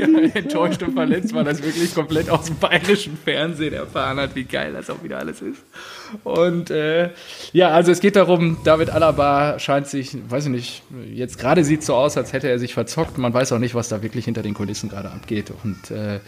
[0.00, 4.44] ja, enttäuscht und verletzt, weil das wirklich komplett aus dem bayerischen Fernsehen erfahren hat, wie
[4.44, 5.62] geil das auch wieder alles ist.
[6.24, 7.10] Und äh,
[7.52, 11.80] ja, also es geht darum, David Alaba scheint sich, weiß ich nicht, jetzt gerade sieht
[11.80, 13.18] es so aus, als hätte er sich verzockt.
[13.18, 15.52] Man weiß auch nicht, was da wirklich hinter den Kulissen gerade abgeht.
[15.62, 16.20] Und äh,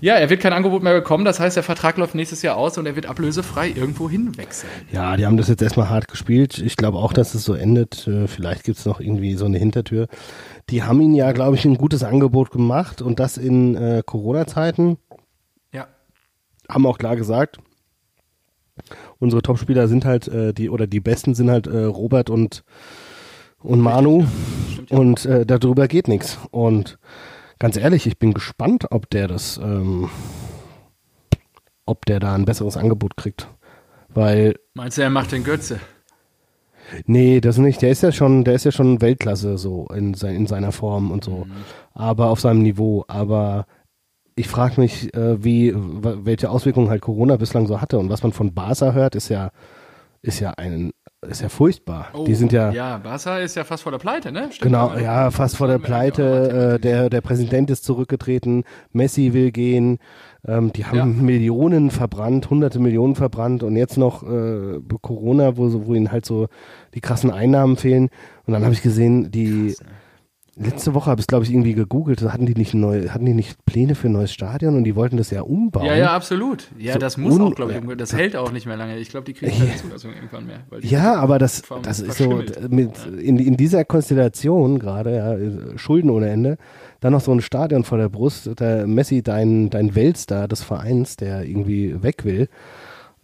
[0.00, 1.24] ja, er wird kein Angebot mehr bekommen.
[1.24, 4.72] Das heißt, der Vertrag läuft nächstes Jahr aus und er wird ablösefrei irgendwo hinwechseln.
[4.92, 6.58] Ja, die haben das jetzt erstmal hart gespielt.
[6.58, 8.06] Ich glaube auch, dass es so endet.
[8.06, 10.08] Äh, vielleicht gibt es noch irgendwie so eine Hintertür.
[10.70, 14.98] Die haben ihn ja, glaube ich, ein gutes Angebot gemacht und das in äh, Corona-Zeiten.
[15.72, 15.88] Ja.
[16.68, 17.58] Haben auch klar gesagt,
[19.18, 22.64] unsere Topspieler sind halt äh, die oder die besten sind halt äh, Robert und
[23.58, 24.26] und Manu ja,
[24.90, 24.98] ja.
[24.98, 26.98] und äh, darüber geht nichts und
[27.58, 30.10] ganz ehrlich, ich bin gespannt, ob der das, ähm,
[31.86, 33.48] ob der da ein besseres Angebot kriegt.
[34.08, 34.54] Weil.
[34.74, 35.80] Meinst du, er macht den Götze?
[37.06, 37.82] Nee, das nicht.
[37.82, 41.10] Der ist ja schon, der ist ja schon Weltklasse so in, sein, in seiner Form
[41.10, 41.46] und so.
[41.46, 41.52] Mhm.
[41.94, 43.04] Aber auf seinem Niveau.
[43.08, 43.66] Aber
[44.36, 47.98] ich frage mich, äh, wie, welche Auswirkungen halt Corona bislang so hatte.
[47.98, 49.50] Und was man von Barca hört, ist ja,
[50.22, 50.92] ist ja ein
[51.28, 52.08] ist ja furchtbar.
[52.12, 52.70] Oh, die sind ja.
[52.70, 54.48] Ja, Barca ist ja fast vor der Pleite, ne?
[54.50, 56.74] Stimmt genau, ja, fast vor der Pleite.
[56.74, 59.98] Äh, der, der Präsident ist zurückgetreten, Messi will gehen.
[60.46, 61.04] Ähm, die haben ja.
[61.04, 66.48] Millionen verbrannt, hunderte Millionen verbrannt und jetzt noch äh, Corona, wo, wo ihnen halt so
[66.94, 68.10] die krassen Einnahmen fehlen.
[68.46, 69.74] Und dann habe ich gesehen, die.
[69.76, 70.03] Krass, ne?
[70.56, 72.22] Letzte Woche habe ich, glaube ich, irgendwie gegoogelt.
[72.22, 75.16] Hatten die nicht neu, hatten die nicht Pläne für ein neues Stadion und die wollten
[75.16, 75.86] das ja umbauen?
[75.86, 76.68] Ja, ja, absolut.
[76.78, 78.98] Ja, so das muss auch, glaube ich, das hält auch nicht mehr lange.
[78.98, 80.60] Ich glaube, die kriegen keine Zulassung irgendwann mehr.
[80.80, 86.30] ja, aber das, das ist so mit, in, in dieser Konstellation gerade, ja, Schulden ohne
[86.30, 86.56] Ende,
[87.00, 91.16] dann noch so ein Stadion vor der Brust, der Messi, dein, dein Weltstar des Vereins,
[91.16, 92.48] der irgendwie weg will.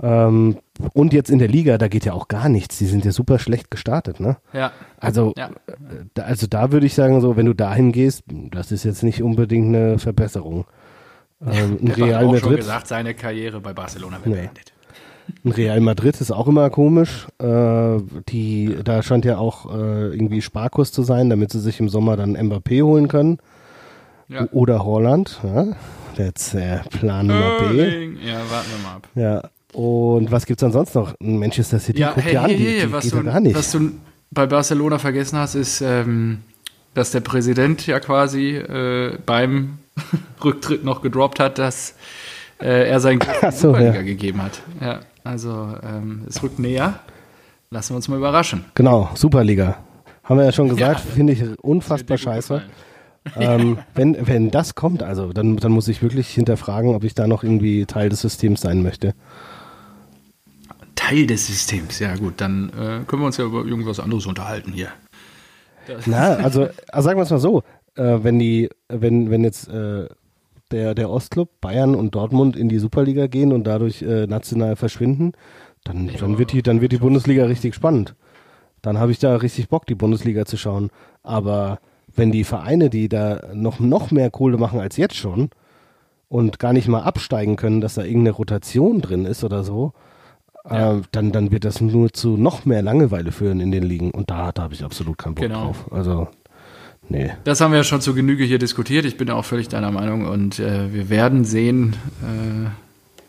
[0.03, 0.57] Ähm,
[0.93, 2.79] und jetzt in der Liga, da geht ja auch gar nichts.
[2.79, 4.37] Die sind ja super schlecht gestartet, ne?
[4.53, 4.73] Ja.
[4.99, 5.51] Also, ja.
[6.17, 9.23] Äh, also da würde ich sagen, so, wenn du dahin gehst, das ist jetzt nicht
[9.23, 10.67] unbedingt eine Verbesserung.
[11.45, 12.43] Ähm, ein Real auch Madrid.
[12.43, 14.43] schon gesagt, seine Karriere bei Barcelona wird ja.
[14.43, 14.73] beendet.
[15.45, 17.29] Ein Real Madrid ist auch immer komisch.
[17.39, 21.89] Äh, die, da scheint ja auch äh, irgendwie Sparkurs zu sein, damit sie sich im
[21.89, 23.39] Sommer dann Mbappé holen können.
[24.29, 24.49] Ja.
[24.53, 25.41] Oder Holland.
[25.43, 25.67] Ja?
[26.17, 28.11] Jetzt äh, Plan Nummer B.
[28.25, 29.09] Ja, warten wir mal ab.
[29.15, 29.51] Ja.
[29.73, 31.15] Und was gibt es ansonsten noch?
[31.21, 33.57] Manchester City ja, guckt hey, ja an, die, hey, die was, du, gar nicht.
[33.57, 33.93] was du
[34.31, 36.41] bei Barcelona vergessen hast, ist, ähm,
[36.95, 39.79] dass der Präsident ja quasi äh, beim
[40.45, 41.95] Rücktritt noch gedroppt hat, dass
[42.61, 44.03] äh, er sein so, Superliga ja.
[44.03, 44.61] gegeben hat.
[44.81, 47.01] Ja, also ähm, es rückt näher.
[47.71, 48.65] Lassen wir uns mal überraschen.
[48.75, 49.77] Genau, Superliga.
[50.25, 52.63] Haben wir ja schon gesagt, ja, finde ich unfassbar scheiße.
[53.37, 57.29] ähm, wenn, wenn das kommt, also dann, dann muss ich wirklich hinterfragen, ob ich da
[57.29, 59.15] noch irgendwie Teil des Systems sein möchte.
[61.11, 64.73] Teil des Systems, ja gut, dann äh, können wir uns ja über irgendwas anderes unterhalten
[64.73, 64.89] hier.
[66.07, 67.63] Na, also, also sagen wir es mal so,
[67.97, 70.07] äh, wenn die, wenn, wenn jetzt äh,
[70.71, 75.33] der, der Ostclub, Bayern und Dortmund in die Superliga gehen und dadurch äh, national verschwinden,
[75.83, 78.15] dann, dann wird die, dann wird die Bundesliga richtig spannend.
[78.81, 80.91] Dann habe ich da richtig Bock, die Bundesliga zu schauen.
[81.25, 81.81] Aber
[82.15, 85.51] wenn die Vereine, die da noch, noch mehr Kohle machen als jetzt schon
[86.29, 89.93] und gar nicht mal absteigen können, dass da irgendeine Rotation drin ist oder so,
[90.69, 90.97] ja.
[90.97, 94.11] äh, dann, dann wird das nur zu noch mehr Langeweile führen in den Ligen.
[94.11, 95.67] Und da, da habe ich absolut keinen Bock genau.
[95.67, 95.93] drauf.
[95.93, 96.29] Also,
[97.09, 97.31] nee.
[97.45, 99.05] Das haben wir ja schon zu Genüge hier diskutiert.
[99.05, 100.27] Ich bin auch völlig deiner Meinung.
[100.27, 102.71] Und äh, wir werden sehen, äh,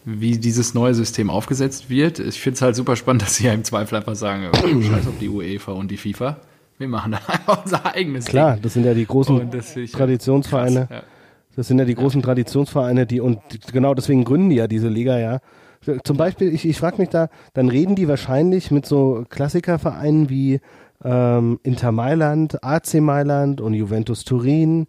[0.04, 2.20] wie dieses neue System aufgesetzt wird.
[2.20, 5.08] Ich finde es halt super spannend, dass sie ja im Zweifel einfach sagen, oh, scheiß
[5.08, 6.38] auf die UEFA und die FIFA.
[6.78, 8.64] Wir machen da einfach unser eigenes Klar, Ding.
[8.64, 9.52] das sind ja die großen
[9.92, 10.88] Traditionsvereine.
[10.88, 11.04] Krass, ja.
[11.56, 13.40] Das sind ja die großen Traditionsvereine, die und
[13.74, 15.42] genau deswegen gründen die ja diese Liga ja,
[16.04, 20.60] zum Beispiel, ich, ich frage mich da, dann reden die wahrscheinlich mit so Klassikervereinen wie
[21.04, 24.88] ähm, Inter Mailand, AC Mailand und Juventus Turin.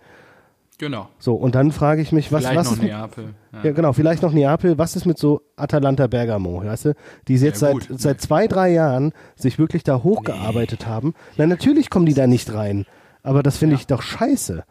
[0.78, 1.08] Genau.
[1.18, 3.34] So, und dann frage ich mich, was, vielleicht was noch ist Neapel.
[3.52, 3.64] Ja.
[3.64, 3.72] ja.
[3.72, 4.78] genau, vielleicht noch Neapel.
[4.78, 6.94] Was ist mit so Atalanta Bergamo, weißt du?
[7.28, 10.86] Die jetzt ja, seit, seit zwei, drei Jahren sich wirklich da hochgearbeitet nee.
[10.86, 11.14] haben.
[11.36, 12.84] Na, natürlich kommen die da nicht rein.
[13.22, 13.80] Aber das finde ja.
[13.80, 14.64] ich doch scheiße.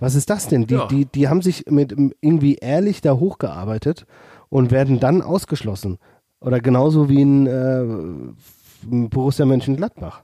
[0.00, 0.66] Was ist das denn?
[0.66, 4.06] Die, die, die haben sich mit irgendwie ehrlich da hochgearbeitet
[4.54, 5.98] und werden dann ausgeschlossen.
[6.38, 7.84] Oder genauso wie in äh,
[9.08, 10.22] Borussia Mönchengladbach.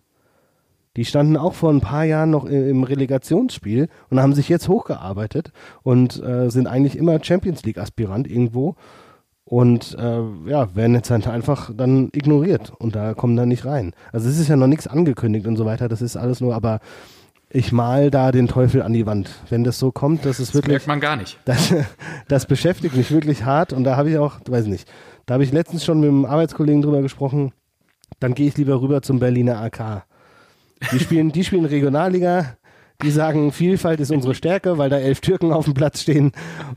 [0.96, 5.50] Die standen auch vor ein paar Jahren noch im Relegationsspiel und haben sich jetzt hochgearbeitet
[5.82, 8.76] und äh, sind eigentlich immer Champions League Aspirant irgendwo
[9.42, 13.94] und äh, ja, werden jetzt halt einfach dann ignoriert und da kommen dann nicht rein.
[14.12, 16.78] Also es ist ja noch nichts angekündigt und so weiter, das ist alles nur, aber
[17.52, 19.30] ich mal da den Teufel an die Wand.
[19.48, 20.72] Wenn das so kommt, das ist das wirklich.
[20.72, 21.38] merkt man gar nicht.
[21.44, 21.74] Das,
[22.28, 24.88] das beschäftigt mich wirklich hart und da habe ich auch, weiß nicht,
[25.26, 27.52] da habe ich letztens schon mit einem Arbeitskollegen drüber gesprochen.
[28.20, 30.04] Dann gehe ich lieber rüber zum Berliner AK.
[30.92, 32.56] Die spielen, die spielen Regionalliga.
[33.02, 36.32] Die sagen, Vielfalt ist unsere Stärke, weil da elf Türken auf dem Platz stehen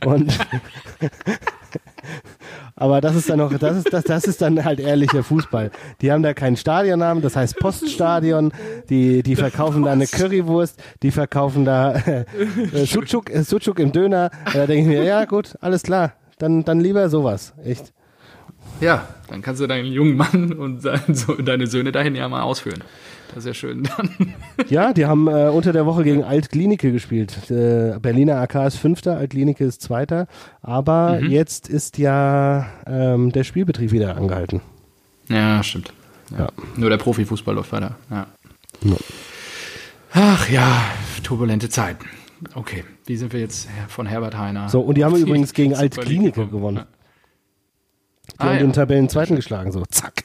[0.06, 0.32] und
[2.76, 5.72] Aber das ist dann noch, das ist, das, das ist dann halt ehrlicher Fußball.
[6.02, 8.52] Die haben da keinen Stadionnamen, das heißt Poststadion.
[8.90, 12.26] Die, die verkaufen da eine Currywurst, die verkaufen da äh,
[12.86, 14.32] Sucuk, äh, Sucuk im Döner.
[14.54, 16.14] Da denke ich mir, ja gut, alles klar.
[16.40, 17.54] Dann, dann lieber sowas.
[17.64, 17.94] Echt.
[18.82, 20.84] Ja, dann kannst du deinen jungen Mann und
[21.46, 22.84] deine Söhne dahin ja mal ausführen.
[23.30, 24.34] Das ist ja schön dann.
[24.70, 27.50] Ja, die haben äh, unter der Woche gegen Altklinike gespielt.
[27.50, 30.28] Äh, Berliner AK ist Fünfter, Altklinike ist Zweiter.
[30.62, 31.32] Aber mhm.
[31.32, 34.62] jetzt ist ja ähm, der Spielbetrieb wieder angehalten.
[35.30, 35.94] Ja, stimmt.
[36.32, 36.40] Ja.
[36.40, 36.50] Ja.
[36.76, 37.96] Nur der Profifußball läuft weiter.
[38.12, 38.28] Ja.
[38.82, 38.96] ja.
[40.14, 40.84] Ach ja,
[41.24, 42.06] turbulente Zeiten.
[42.54, 44.70] Okay, wie sind wir jetzt von Herbert Heiner?
[44.70, 46.84] So, und die haben übrigens gegen Altklinike gewonnen.
[48.32, 50.24] Die ah, haben den Tabellenzweiten geschlagen, so zack.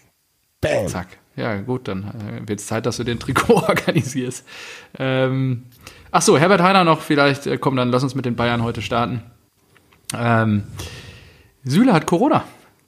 [0.60, 0.88] Bam.
[0.88, 1.18] Zack.
[1.36, 4.44] Ja, gut, dann äh, wird es Zeit, dass du den Trikot organisierst.
[4.98, 5.64] Ähm,
[6.10, 7.46] ach so, Herbert Heiner noch vielleicht.
[7.46, 9.22] Äh, komm, dann lass uns mit den Bayern heute starten.
[10.16, 10.64] Ähm,
[11.64, 12.44] Süle hat Corona.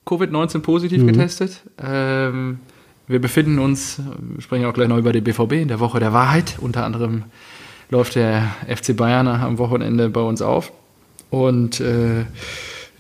[0.07, 1.09] Covid-19 positiv mhm.
[1.09, 1.63] getestet.
[1.81, 2.61] Ähm,
[3.07, 6.13] wir befinden uns, wir sprechen auch gleich noch über den BVB in der Woche der
[6.13, 6.57] Wahrheit.
[6.61, 7.25] Unter anderem
[7.91, 10.73] läuft der FC Bayern am Wochenende bei uns auf.
[11.31, 12.25] Und äh,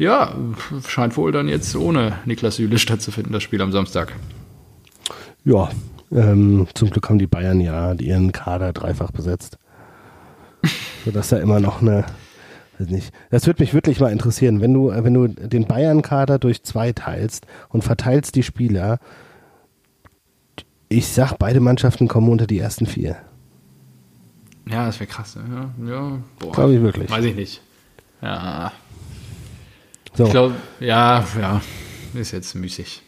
[0.01, 0.35] ja,
[0.89, 4.15] scheint wohl dann jetzt ohne Niklas Süle stattzufinden, das Spiel am Samstag.
[5.45, 5.69] Ja,
[6.11, 9.59] ähm, zum Glück haben die Bayern ja ihren Kader dreifach besetzt.
[11.05, 12.07] Sodass da immer noch eine,
[12.79, 13.13] weiß nicht.
[13.31, 17.47] Das würde mich wirklich mal interessieren, wenn du, wenn du den Bayern-Kader durch zwei teilst
[17.69, 18.99] und verteilst die Spieler.
[20.89, 23.17] Ich sag, beide Mannschaften kommen unter die ersten vier.
[24.67, 25.37] Ja, das wäre krass.
[25.37, 25.71] Ne?
[25.87, 26.53] Ja, ja.
[26.53, 27.11] Glaube ich wirklich.
[27.11, 27.61] Weiß ich nicht.
[28.23, 28.73] Ja.
[30.15, 30.25] So.
[30.25, 31.61] Ich glaube, ja, ja,
[32.15, 33.03] ist jetzt müßig.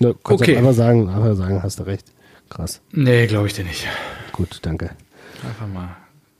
[0.00, 0.56] Ja, kannst okay.
[0.56, 2.06] einfach sagen, einfach sagen, hast du recht.
[2.48, 2.80] Krass.
[2.92, 3.86] Nee, glaube ich dir nicht.
[4.32, 4.90] Gut, danke.
[5.44, 5.96] Einfach mal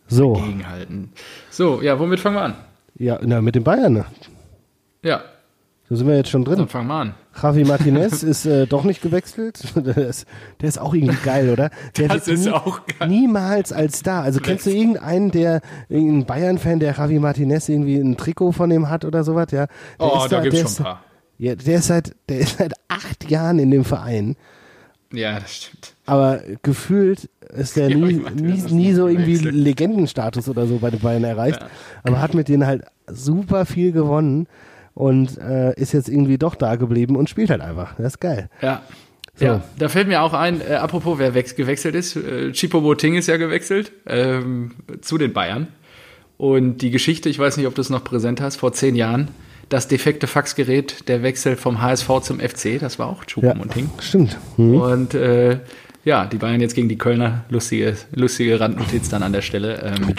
[0.09, 0.33] so.
[0.35, 1.13] gegenhalten.
[1.51, 2.55] So, ja, womit fangen wir an?
[2.97, 3.93] Ja, na, mit den Bayern.
[3.93, 4.05] Ne?
[5.03, 5.23] Ja.
[5.89, 6.59] Da sind wir jetzt schon drin.
[6.59, 7.15] Dann fangen wir an.
[7.43, 9.61] Javi Martinez ist äh, doch nicht gewechselt.
[9.75, 10.27] Der ist,
[10.61, 11.71] der ist, auch irgendwie geil, oder?
[11.97, 13.09] Der das ist nie, auch geil.
[13.09, 14.23] Niemals als Star.
[14.23, 18.89] Also kennst du irgendeinen, der, irgendeinen Bayern-Fan, der Javi Martinez irgendwie ein Trikot von dem
[18.89, 19.49] hat oder sowas?
[19.51, 19.67] Ja.
[19.67, 21.03] Der oh, da, da gibt's schon ein paar.
[21.39, 24.37] Ja, der ist seit, der ist seit acht Jahren in dem Verein.
[25.13, 25.95] Ja, das stimmt.
[26.05, 31.25] Aber gefühlt ist der nie, nie, nie so irgendwie Legendenstatus oder so bei den Bayern
[31.25, 31.61] erreicht.
[31.61, 31.69] Ja.
[32.05, 34.49] Aber hat mit denen halt super viel gewonnen
[34.99, 37.95] und äh, ist jetzt irgendwie doch da geblieben und spielt halt einfach.
[37.99, 38.51] Das ist geil.
[38.61, 38.83] Ja.
[39.37, 39.45] So.
[39.45, 43.29] Ja, da fällt mir auch ein, äh, apropos wer gewechselt ist, äh, Chipo Boting ist
[43.29, 45.69] ja gewechselt ähm, zu den Bayern.
[46.37, 49.29] Und die Geschichte, ich weiß nicht, ob du es noch präsent hast, vor zehn Jahren,
[49.69, 53.91] das defekte Faxgerät, der Wechsel vom HSV zum FC, das war auch Choupo-Moting.
[53.97, 54.37] Ja, stimmt.
[54.57, 54.81] Mhm.
[54.81, 55.61] Und äh,
[56.05, 59.81] ja, die Bayern jetzt gegen die Kölner, lustige, lustige Randnotiz dann an der Stelle.
[59.81, 60.13] Ähm,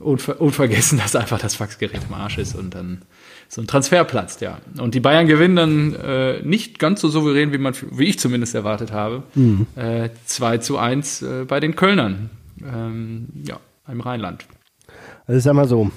[0.00, 3.00] unver unvergessen, dass einfach das Faxgerät im Arsch ist und dann
[3.48, 4.58] so ein Transfer platzt, ja.
[4.78, 8.54] Und die Bayern gewinnen dann äh, nicht ganz so souverän, wie man, wie ich zumindest
[8.54, 9.22] erwartet habe.
[9.34, 9.66] Mhm.
[9.76, 12.30] Äh, 2 zu 1 äh, bei den Kölnern.
[12.62, 14.46] Ähm, ja, im Rheinland.
[15.26, 15.90] Also ich sag mal so,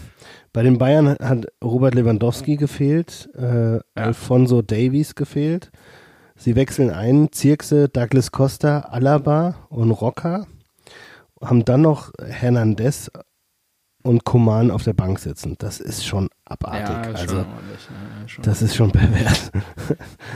[0.54, 3.82] bei den Bayern hat Robert Lewandowski gefehlt, äh, ja.
[3.96, 5.72] Alfonso Davies gefehlt.
[6.36, 10.48] Sie wechseln ein, Zirkse, Douglas Costa, Alaba und Rocker.
[11.42, 13.12] Haben dann noch Hernandez
[14.04, 15.56] und Koman auf der Bank sitzen.
[15.60, 16.90] Das ist schon abartig.
[16.90, 17.46] Ja, also,
[18.28, 19.52] schon ja, das ist schon pervers.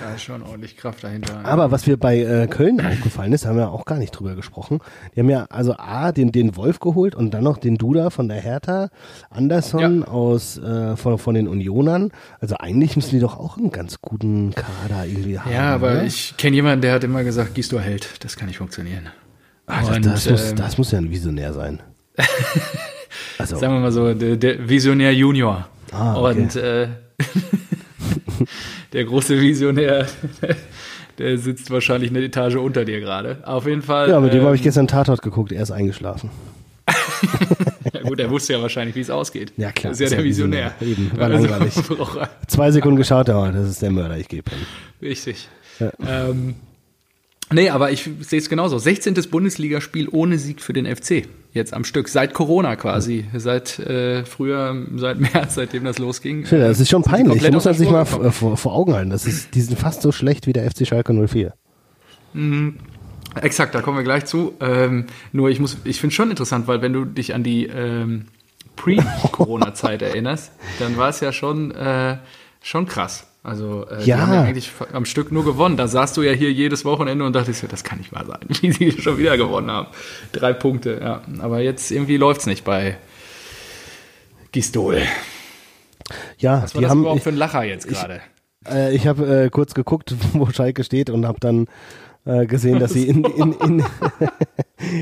[0.04, 1.46] Ja, ist schon ordentlich Kraft dahinter.
[1.46, 4.80] Aber was mir bei äh, Köln aufgefallen ist, haben wir auch gar nicht drüber gesprochen.
[5.16, 8.28] Die haben ja also A, den, den Wolf geholt und dann noch den Duda von
[8.28, 8.90] der Hertha,
[9.30, 10.08] Anderson ja.
[10.08, 12.12] aus äh, von, von den Unionern.
[12.40, 15.52] Also eigentlich müssen die doch auch einen ganz guten Kader irgendwie haben.
[15.52, 16.04] Ja, aber oder?
[16.06, 18.24] ich kenne jemanden, der hat immer gesagt, Gisto hält.
[18.24, 19.10] Das kann nicht funktionieren.
[19.68, 21.82] Ach, das, das, muss, ähm, das muss ja ein Visionär sein.
[23.38, 23.58] Also.
[23.58, 25.68] Sagen wir mal so, der, der Visionär Junior.
[25.94, 26.42] Ah, okay.
[26.42, 26.88] Und äh,
[28.94, 30.08] der große Visionär,
[31.18, 33.38] der sitzt wahrscheinlich eine Etage unter dir gerade.
[33.46, 34.10] Auf jeden Fall.
[34.10, 36.30] Ja, mit ähm, dem habe ich gestern Tatort geguckt, er ist eingeschlafen.
[37.94, 39.54] ja gut, er wusste ja wahrscheinlich, wie es ausgeht.
[39.58, 39.92] Ja klar.
[39.92, 40.74] Das ist ja der Visionär.
[40.82, 41.76] Eben, war also, langweilig.
[42.48, 45.08] Zwei Sekunden geschaut, aber das ist der Mörder, ich gebe ihm.
[45.08, 45.48] Richtig.
[45.80, 45.92] Ja.
[46.08, 46.56] Ähm,
[47.52, 48.80] Nee, aber ich sehe es genauso.
[48.80, 49.14] 16.
[49.30, 51.28] Bundesligaspiel ohne Sieg für den FC.
[51.54, 52.10] Jetzt am Stück.
[52.10, 53.26] Seit Corona quasi.
[53.36, 56.46] Seit äh, früher, seit März, seitdem das losging.
[56.50, 57.52] Ja, das ist schon peinlich.
[57.52, 59.12] Muss man sich mal vor, vor, Augen halten.
[59.12, 61.54] Das ist, die sind fast so schlecht wie der FC Schalke 04.
[62.34, 62.80] Mhm.
[63.40, 64.54] Exakt, da kommen wir gleich zu.
[64.60, 67.66] Ähm, nur ich muss, ich finde es schon interessant, weil wenn du dich an die
[67.68, 68.26] ähm,
[68.76, 72.18] Pre-Corona-Zeit erinnerst, dann war es ja schon, äh,
[72.62, 73.28] schon krass.
[73.44, 74.04] Also äh, ja.
[74.04, 75.76] die haben ja eigentlich am Stück nur gewonnen.
[75.76, 78.40] Da saßt du ja hier jedes Wochenende und dachtest ja, das kann nicht mal sein,
[78.48, 79.88] wie sie schon wieder gewonnen haben.
[80.32, 81.22] Drei Punkte, ja.
[81.40, 82.98] Aber jetzt irgendwie läuft es nicht bei
[84.54, 85.02] Gistol.
[86.38, 88.22] Ja, Was war die das haben, überhaupt für ein Lacher jetzt gerade?
[88.66, 91.68] Ich, äh, ich habe äh, kurz geguckt, wo Schalke steht und habe dann
[92.26, 93.86] äh, gesehen, dass sie in, in, in,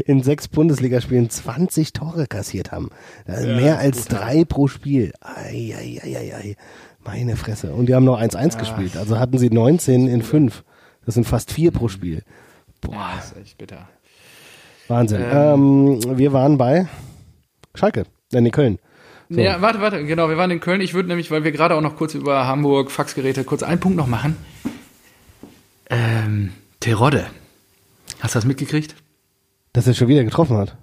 [0.06, 2.90] in sechs Bundesligaspielen 20 Tore kassiert haben.
[3.28, 5.14] Ja, mehr als drei pro Spiel.
[5.22, 6.56] Ei, ei, ei, ei, ei.
[7.04, 7.74] Meine Fresse.
[7.74, 8.60] Und die haben noch 1-1 ja.
[8.60, 8.98] gespielt.
[8.98, 10.64] Also hatten sie 19 in 5.
[11.06, 12.24] Das sind fast vier pro Spiel.
[12.80, 12.94] Boah.
[12.94, 13.90] Ja, das ist echt bitter.
[14.88, 15.22] Wahnsinn.
[15.22, 16.88] Ähm, ähm, wir waren bei
[17.76, 18.80] Schalke, äh, in Köln.
[19.30, 19.40] So.
[19.40, 20.82] Ja, warte, warte, genau, wir waren in Köln.
[20.82, 23.98] Ich würde nämlich, weil wir gerade auch noch kurz über Hamburg, Faxgeräte, kurz einen Punkt
[23.98, 24.36] noch machen.
[25.90, 27.28] Ähm, Terodde.
[28.20, 28.96] Hast du das mitgekriegt?
[29.74, 30.78] Dass er schon wieder getroffen hat.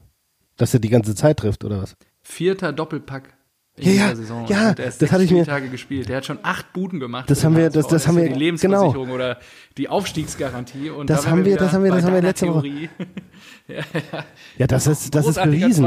[0.56, 1.96] Dass er die ganze Zeit trifft, oder was?
[2.22, 3.37] Vierter Doppelpack
[3.80, 4.46] ja, ja, Saison.
[4.48, 5.44] Ja, das hatte ich mir.
[5.44, 6.08] Tage gespielt.
[6.08, 7.30] Der hat schon acht Buden gemacht.
[7.30, 9.14] Das haben wir, das, das haben wir, die Lebensversicherung genau.
[9.14, 9.38] oder
[9.76, 10.90] die Aufstiegsgarantie.
[10.90, 12.68] Und das da haben wir, das haben wir, das haben wir letzte Woche.
[13.68, 14.24] ja, ja.
[14.58, 15.86] ja, das ist, das ist bewiesen.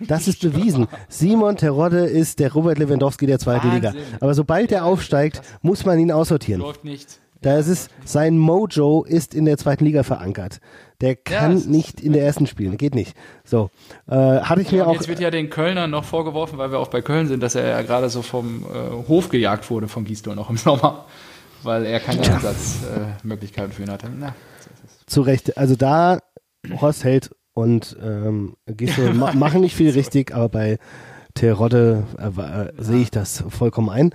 [0.00, 0.86] Das ist bewiesen.
[1.08, 3.92] Simon Terodde ist der Robert Lewandowski der zweiten Wahnsinn.
[3.92, 4.06] Liga.
[4.20, 6.60] Aber sobald er aufsteigt, muss man ihn aussortieren.
[6.60, 7.20] Läuft nicht.
[7.40, 10.60] Da ist es, sein Mojo ist in der zweiten Liga verankert.
[11.00, 12.76] Der kann ja, nicht in der ersten spielen.
[12.76, 13.16] Geht nicht.
[13.44, 13.70] So.
[14.08, 14.94] Äh, hatte ich mir auch.
[14.94, 17.68] Jetzt wird ja den Kölnern noch vorgeworfen, weil wir auch bei Köln sind, dass er
[17.68, 21.06] ja gerade so vom äh, Hof gejagt wurde von Gisdol noch im Sommer.
[21.62, 22.34] Weil er keine ja.
[22.34, 24.08] Einsatzmöglichkeiten äh, für ihn hatte.
[24.16, 24.34] Na,
[25.06, 25.56] Zu Recht.
[25.56, 26.18] Also da
[26.80, 30.78] Horst Held und ähm, Gisdol ma machen nicht viel richtig, aber bei
[31.38, 34.10] Terodde äh, äh, sehe ich das vollkommen ein.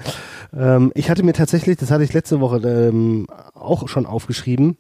[0.54, 4.78] Ähm, ich hatte mir tatsächlich, das hatte ich letzte Woche ähm, auch schon aufgeschrieben,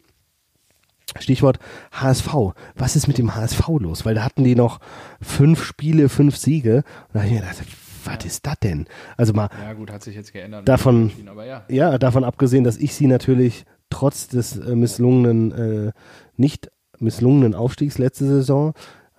[1.18, 1.60] Stichwort
[1.94, 2.54] HSV.
[2.76, 4.06] Was ist mit dem HSV los?
[4.06, 4.80] Weil da hatten die noch
[5.22, 6.84] fünf Spiele, fünf Siege.
[7.08, 7.64] Und da habe ich mir gedacht,
[8.04, 8.88] was ist das denn?
[9.16, 9.50] Also mal.
[9.62, 10.68] Ja, gut, hat sich jetzt geändert.
[10.68, 11.12] Davon,
[11.48, 11.64] ja.
[11.70, 15.92] ja, davon abgesehen, dass ich sie natürlich trotz des äh, misslungenen, äh,
[16.36, 18.74] nicht misslungenen Aufstiegs letzte Saison,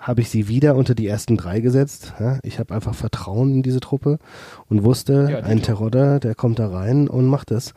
[0.05, 2.12] habe ich sie wieder unter die ersten drei gesetzt.
[2.43, 4.19] Ich habe einfach Vertrauen in diese Truppe
[4.69, 7.73] und wusste, ja, ein Terodder, der kommt da rein und macht es.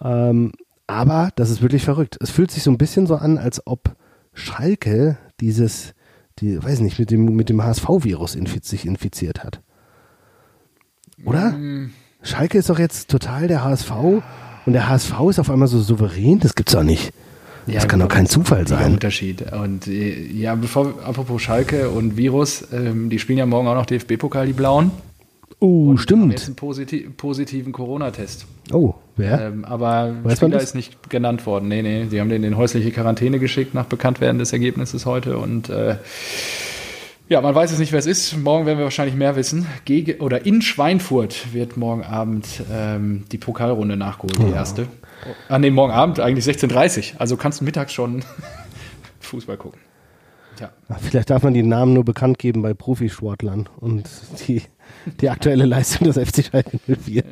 [0.00, 0.52] Ähm,
[0.86, 2.16] aber das ist wirklich verrückt.
[2.20, 3.96] Es fühlt sich so ein bisschen so an, als ob
[4.32, 5.94] Schalke dieses,
[6.38, 9.60] die, weiß nicht, mit dem, mit dem HSV-Virus infiz sich infiziert hat.
[11.24, 11.50] Oder?
[11.50, 11.90] Mm.
[12.22, 13.90] Schalke ist doch jetzt total der HSV
[14.64, 16.38] und der HSV ist auf einmal so souverän.
[16.38, 17.12] Das gibt's doch nicht.
[17.66, 18.92] Ja, das kann doch kein Zufall sein.
[18.94, 19.52] Unterschied.
[19.52, 23.86] Und äh, ja, bevor, apropos Schalke und Virus, ähm, die spielen ja morgen auch noch
[23.86, 24.90] DFB-Pokal, die Blauen.
[25.60, 26.22] Oh, und stimmt.
[26.22, 28.46] Haben jetzt einen posit positiven Corona-Test.
[28.72, 29.48] Oh, wer?
[29.48, 31.68] Ähm, aber Weiß Spieler ist nicht genannt worden.
[31.68, 35.70] Nee, nee, die haben den in häusliche Quarantäne geschickt nach Bekanntwerden des Ergebnisses heute und
[35.70, 35.96] äh,
[37.26, 38.36] ja, man weiß jetzt nicht, wer es ist.
[38.36, 39.66] Morgen werden wir wahrscheinlich mehr wissen.
[39.86, 44.86] Gege oder in Schweinfurt wird morgen Abend ähm, die Pokalrunde nachgeholt, die erste.
[45.48, 47.20] An dem morgen Abend eigentlich 16.30 Uhr.
[47.20, 48.24] Also kannst du mittags schon
[49.20, 49.80] Fußball gucken.
[50.60, 50.70] Ja.
[51.00, 54.08] Vielleicht darf man die Namen nur bekannt geben bei Profisportlern und
[54.46, 54.62] die,
[55.20, 57.24] die aktuelle Leistung des FC Schalke 04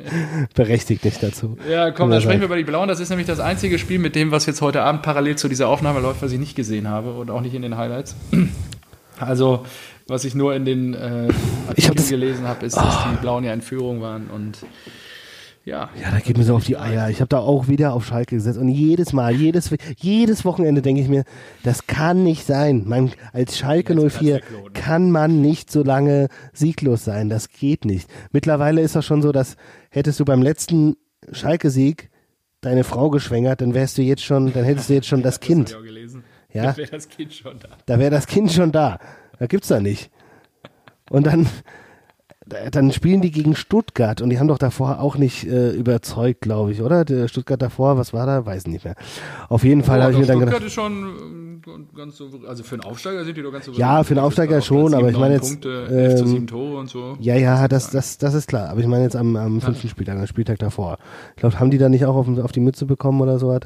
[0.53, 1.57] berechtigt nicht dazu.
[1.69, 2.89] Ja, komm, dann sprechen wir über die Blauen.
[2.89, 5.69] Das ist nämlich das einzige Spiel mit dem, was jetzt heute Abend parallel zu dieser
[5.69, 8.15] Aufnahme läuft, was ich nicht gesehen habe und auch nicht in den Highlights.
[9.19, 9.65] Also,
[10.07, 11.29] was ich nur in den äh,
[11.67, 13.09] Artikeln hab gelesen habe, ist, dass oh.
[13.11, 14.57] die Blauen ja in Führung waren und
[15.65, 15.89] ja.
[16.01, 17.09] Ja, da geht mir so auf die Eier.
[17.09, 21.01] Ich habe da auch wieder auf Schalke gesetzt und jedes Mal, jedes, jedes Wochenende denke
[21.01, 21.23] ich mir,
[21.63, 22.83] das kann nicht sein.
[22.85, 24.41] Man, als Schalke 04
[24.73, 27.29] kann man nicht so lange sieglos sein.
[27.29, 28.09] Das geht nicht.
[28.31, 29.55] Mittlerweile ist das schon so, dass
[29.89, 30.97] hättest du beim letzten
[31.31, 32.09] Schalke-Sieg
[32.61, 35.71] deine Frau geschwängert, dann wärst du jetzt schon, dann hättest du jetzt schon das Kind.
[35.71, 36.23] Das
[36.53, 36.71] ja?
[36.71, 37.69] Da wäre das Kind schon da.
[37.85, 38.99] Da wäre das Kind schon da.
[39.39, 40.11] Da gibt's da nicht.
[41.09, 41.47] Und dann,
[42.45, 46.71] dann spielen die gegen Stuttgart und die haben doch davor auch nicht äh, überzeugt, glaube
[46.71, 47.05] ich, oder?
[47.05, 48.45] Der Stuttgart davor, was war da?
[48.45, 48.95] Weiß nicht mehr.
[49.49, 50.55] Auf jeden Fall oh, habe ich mir dann gedacht.
[50.55, 53.71] Stuttgart ist schon äh, ganz so, also für einen Aufsteiger sind die doch ganz so.
[53.73, 55.51] Ja, für einen Aufsteiger schon, aber ich meine jetzt.
[55.51, 57.17] Punkte, ähm, zu 7 Tore und so.
[57.19, 58.69] Ja, ja, das, das, das ist klar.
[58.69, 60.97] Aber ich meine jetzt am, am fünften Spieltag, am Spieltag davor.
[61.35, 63.61] Ich glaube, haben die da nicht auch auf, auf die Mütze bekommen oder so was?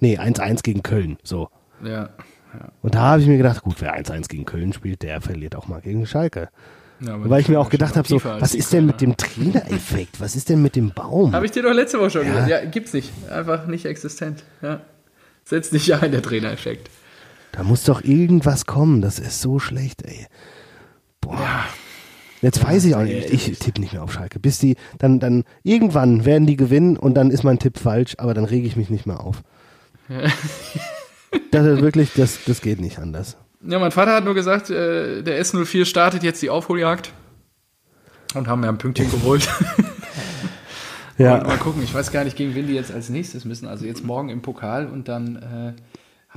[0.00, 1.48] Nee, 1-1 gegen Köln, so.
[1.84, 1.90] Ja.
[1.90, 2.72] ja.
[2.82, 5.68] Und da habe ich mir gedacht, gut, wer 1-1 gegen Köln spielt, der verliert auch
[5.68, 6.48] mal gegen Schalke.
[7.00, 10.20] Ja, Weil ich mir auch gedacht habe, so, was ist denn mit dem Trainereffekt?
[10.20, 11.32] Was ist denn mit dem Baum?
[11.32, 12.32] Habe ich dir doch letzte Woche schon ja.
[12.32, 12.50] gesagt.
[12.50, 13.12] Ja, gibt's nicht.
[13.30, 14.42] Einfach nicht existent.
[14.62, 14.80] Ja.
[15.44, 16.90] Setzt nicht ein, der Trainereffekt.
[17.52, 19.00] Da muss doch irgendwas kommen.
[19.00, 20.26] Das ist so schlecht, ey.
[21.20, 21.38] Boah.
[21.38, 21.64] Ja.
[22.40, 23.30] Jetzt weiß ich auch nicht.
[23.30, 24.38] Ich tippe nicht mehr auf Schalke.
[24.38, 28.34] Bis die, dann, dann, irgendwann werden die gewinnen und dann ist mein Tipp falsch, aber
[28.34, 29.42] dann rege ich mich nicht mehr auf.
[31.50, 33.36] das ist wirklich, das, das geht nicht anders.
[33.66, 37.12] Ja, mein Vater hat nur gesagt, äh, der S04 startet jetzt die Aufholjagd
[38.34, 39.48] und haben mir ein Pünktchen geholt.
[41.18, 41.38] ja.
[41.38, 43.66] Und mal gucken, ich weiß gar nicht, gegen wen die jetzt als nächstes müssen.
[43.66, 45.72] Also jetzt morgen im Pokal und dann äh,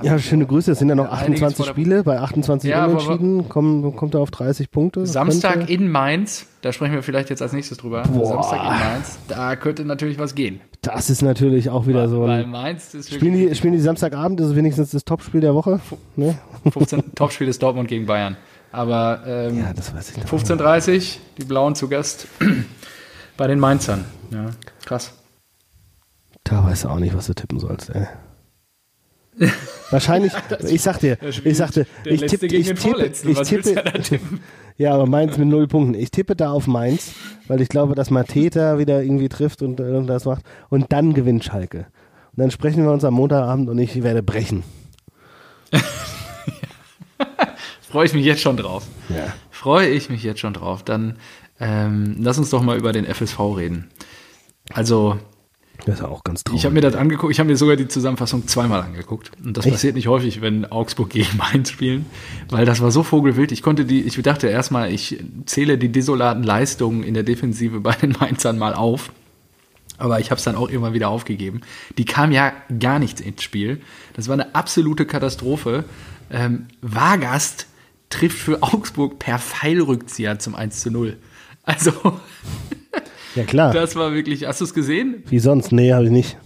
[0.02, 0.72] ja, schöne Grüße.
[0.72, 2.02] Es sind ja noch 28 Spiele.
[2.02, 5.06] Bei 28 ja, Unentschieden kommt, kommt er auf 30 Punkte.
[5.06, 5.72] Samstag könnte.
[5.72, 8.02] in Mainz, da sprechen wir vielleicht jetzt als nächstes drüber.
[8.04, 8.26] Boah.
[8.26, 10.60] Samstag in Mainz, da könnte natürlich was gehen.
[10.82, 12.22] Das ist natürlich auch wieder weil, so.
[12.22, 15.80] Weil Mainz ist spielen die, spielen die Samstagabend, das ist wenigstens das Topspiel der Woche.
[16.16, 16.36] Ne?
[16.70, 18.36] 15, Topspiel ist Dortmund gegen Bayern.
[18.72, 22.26] Aber ähm, ja, 15.30 die Blauen zu Gast
[23.36, 24.04] bei den Mainzern.
[24.30, 24.46] Ja,
[24.84, 25.12] krass.
[26.42, 28.08] Da weißt du auch nicht, was du tippen sollst, ey.
[29.90, 30.32] Wahrscheinlich,
[30.68, 34.38] ich sag dir, ich sagte, ich tippe, ich tippe, ich tippe,
[34.76, 35.94] ja, aber Mainz mit null Punkten.
[35.94, 37.12] Ich tippe da auf Mainz,
[37.48, 41.86] weil ich glaube, dass Mateta wieder irgendwie trifft und irgendwas macht und dann gewinnt Schalke.
[42.32, 44.64] Und dann sprechen wir uns am Montagabend und ich werde brechen.
[47.88, 48.86] Freue ich mich jetzt schon drauf.
[49.10, 49.34] Ja.
[49.50, 50.82] Freue ich mich jetzt schon drauf.
[50.82, 51.18] Dann
[51.60, 53.90] ähm, lass uns doch mal über den FSV reden.
[54.72, 55.18] Also
[55.84, 56.60] das ist auch ganz traurig.
[56.60, 59.32] Ich habe mir das angeguckt, ich habe mir sogar die Zusammenfassung zweimal angeguckt.
[59.42, 59.74] Und das Echt?
[59.74, 62.06] passiert nicht häufig, wenn Augsburg gegen Mainz spielen,
[62.50, 63.52] weil das war so vogelwild.
[63.52, 67.92] Ich konnte die, ich dachte erstmal, ich zähle die desolaten Leistungen in der Defensive bei
[67.92, 69.10] den Mainzern mal auf.
[69.98, 71.60] Aber ich habe es dann auch immer wieder aufgegeben.
[71.98, 73.80] Die kam ja gar nichts ins Spiel.
[74.14, 75.84] Das war eine absolute Katastrophe.
[76.30, 77.66] Ähm, Vargast
[78.10, 81.16] trifft für Augsburg per Pfeilrückzieher zum 1 zu 0.
[81.64, 81.92] Also
[83.34, 83.72] Ja, klar.
[83.72, 85.22] Das war wirklich, hast du es gesehen?
[85.28, 85.72] Wie sonst?
[85.72, 86.36] Nee, habe ich nicht.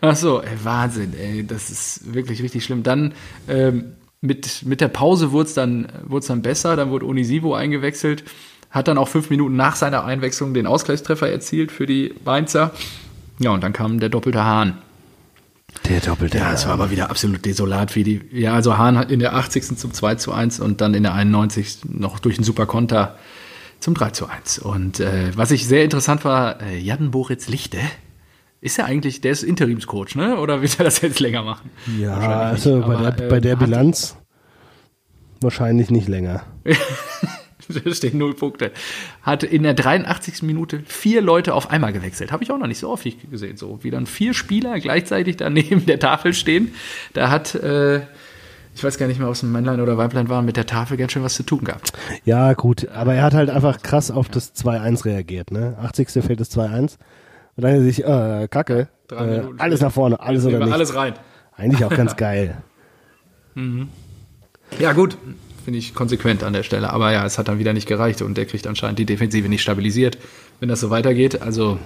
[0.00, 2.82] Ach so, ey, Wahnsinn, ey, das ist wirklich richtig schlimm.
[2.82, 3.14] Dann
[3.48, 5.88] ähm, mit, mit der Pause wurde es dann,
[6.28, 8.24] dann besser, dann wurde Onisivo eingewechselt,
[8.70, 12.72] hat dann auch fünf Minuten nach seiner Einwechslung den Ausgleichstreffer erzielt für die Mainzer.
[13.38, 14.78] Ja, und dann kam der doppelte Hahn.
[15.88, 19.10] Der doppelte Ja, es war aber wieder absolut desolat, wie die, ja, also Hahn hat
[19.10, 19.76] in der 80.
[19.76, 21.78] zum 2 zu 1 und dann in der 91.
[21.88, 23.16] noch durch einen super Konter
[23.82, 24.60] zum 3 zu 1.
[24.60, 27.78] Und äh, was ich sehr interessant war, äh, Jan Boritz Lichte
[28.60, 30.38] Ist er eigentlich, der ist Interimscoach, ne?
[30.38, 31.70] Oder wird er das jetzt länger machen?
[31.98, 34.16] Ja, also bei der, bei der äh, Bilanz
[35.40, 36.44] wahrscheinlich nicht länger.
[37.84, 38.72] da stehen null Punkte.
[39.22, 40.42] Hat in der 83.
[40.42, 42.32] Minute vier Leute auf einmal gewechselt.
[42.32, 43.56] Habe ich auch noch nicht so oft gesehen.
[43.56, 46.74] So wie dann vier Spieler gleichzeitig da neben der Tafel stehen.
[47.12, 48.02] Da hat, äh,
[48.74, 50.96] ich weiß gar nicht mehr, ob es ein Männlein oder Weiblein war, mit der Tafel
[50.96, 51.92] ganz schön was zu tun gehabt.
[52.24, 52.88] Ja, gut.
[52.88, 55.50] Aber er hat halt einfach krass auf das 2-1 reagiert.
[55.50, 55.76] Ne?
[55.80, 56.10] 80.
[56.24, 56.96] fällt das 2-1.
[57.56, 60.72] Und dann sich, äh, Kacke, äh, alles nach vorne, alles oder nicht.
[60.72, 61.14] Alles rein.
[61.54, 62.62] Eigentlich auch ganz geil.
[63.54, 63.88] Mhm.
[64.78, 65.18] Ja, gut,
[65.64, 66.90] finde ich konsequent an der Stelle.
[66.90, 69.62] Aber ja, es hat dann wieder nicht gereicht und der kriegt anscheinend die Defensive nicht
[69.62, 70.16] stabilisiert,
[70.60, 71.42] wenn das so weitergeht.
[71.42, 71.78] Also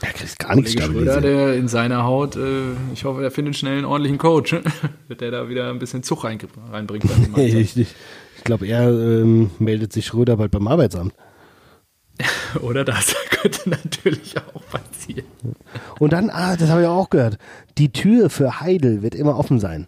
[0.00, 0.72] er kriegt gar nichts.
[0.72, 4.52] Schröder, der in seiner Haut, äh, ich hoffe, er findet schnell einen ordentlichen Coach,
[5.08, 6.38] wird der da wieder ein bisschen Zug rein,
[6.70, 7.04] reinbringt.
[7.36, 11.14] ich ich, ich glaube, er ähm, meldet sich Schröder bald beim Arbeitsamt.
[12.60, 15.26] Oder das könnte natürlich auch passieren.
[15.98, 17.38] Und dann, ah, das habe ich auch gehört.
[17.78, 19.86] Die Tür für Heidel wird immer offen sein.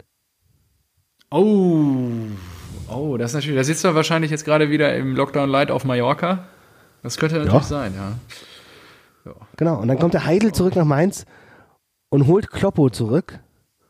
[1.30, 2.10] Oh,
[2.88, 3.56] oh, das ist natürlich.
[3.56, 6.44] Da sitzt er wahrscheinlich jetzt gerade wieder im Lockdown Light auf Mallorca.
[7.02, 7.62] Das könnte natürlich ja.
[7.62, 8.12] sein, ja.
[9.28, 9.46] Ja.
[9.56, 11.24] Genau, und dann kommt der Heidel zurück nach Mainz
[12.08, 13.38] und holt Kloppo zurück.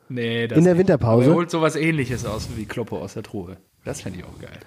[0.09, 1.25] Nee, das in der Winterpause.
[1.25, 3.59] Aber er holt sowas ähnliches aus wie Kloppo aus der Truhe.
[3.85, 4.59] Das fände ich auch geil.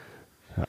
[0.57, 0.65] Ja.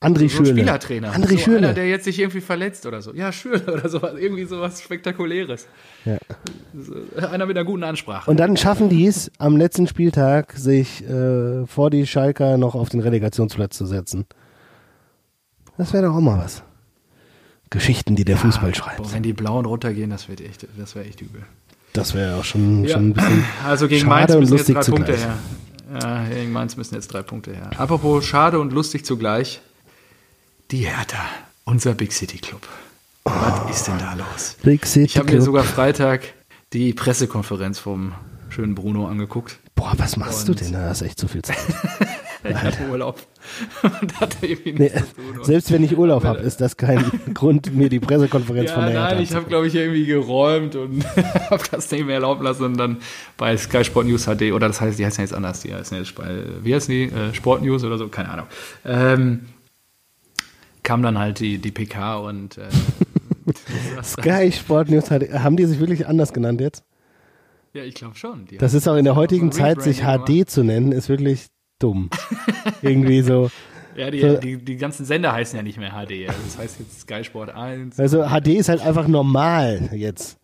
[0.00, 0.52] André so, so Schürle.
[0.52, 1.14] Spielertrainer.
[1.14, 1.58] André so Schürle.
[1.58, 3.14] Einer, der jetzt sich irgendwie verletzt oder so.
[3.14, 4.14] Ja, Schürle oder sowas.
[4.18, 5.66] Irgendwie sowas Spektakuläres.
[6.04, 6.18] Ja.
[7.30, 8.30] Einer mit einer guten Ansprache.
[8.30, 12.90] Und dann schaffen die es, am letzten Spieltag sich äh, vor die Schalker noch auf
[12.90, 14.26] den Relegationsplatz zu setzen.
[15.78, 16.62] Das wäre doch auch mal was.
[17.70, 18.98] Geschichten, die der ja, Fußball schreibt.
[18.98, 21.42] Boah, wenn die Blauen runtergehen, das wird echt, das wäre echt übel.
[21.92, 22.94] Das wäre auch schon, ja.
[22.94, 25.38] schon ein bisschen Also gegen Mainz müssen jetzt drei Punkte her.
[26.00, 27.70] Ja, gegen Mainz müssen jetzt drei Punkte her.
[27.78, 29.60] Apropos schade und lustig zugleich.
[30.70, 31.24] Die Hertha,
[31.64, 32.66] unser Big City Club.
[33.24, 34.56] Oh, Was ist denn da los?
[34.62, 36.22] Big City ich habe mir sogar Freitag
[36.72, 38.12] die Pressekonferenz vom
[38.50, 39.58] schönen Bruno angeguckt.
[39.76, 40.72] Boah, was machst Und du denn?
[40.72, 41.58] Da hast echt zu viel Zeit.
[42.44, 43.20] ich hatte Urlaub.
[44.64, 44.90] nee,
[45.42, 47.04] selbst wenn ich Urlaub habe, ist das kein
[47.34, 51.04] Grund, mir die Pressekonferenz ja, von der Nein, ich habe, glaube ich, irgendwie geräumt und
[51.50, 52.96] habe das nicht mehr erlauben lassen und dann
[53.36, 56.14] bei Sky Sport News HD, oder das heißt, die heißen jetzt anders, die heißen jetzt
[56.14, 58.46] bei, wie heißen die, äh, Sport News oder so, keine Ahnung.
[58.86, 59.40] Ähm,
[60.82, 62.62] kam dann halt die, die PK und äh,
[64.02, 66.82] Sky Sport News hat, haben die sich wirklich anders genannt jetzt?
[67.76, 68.46] Ja, ich glaube schon.
[68.58, 71.48] das ist auch in der heutigen Zeit, sich HD zu nennen, ist wirklich
[71.78, 72.08] dumm.
[72.80, 73.50] Irgendwie so.
[73.94, 76.26] Ja, die, so, die, die, ganzen Sender heißen ja nicht mehr HD.
[76.26, 78.00] Also das heißt jetzt Sky Sport 1.
[78.00, 80.38] Also HD ist halt einfach normal jetzt.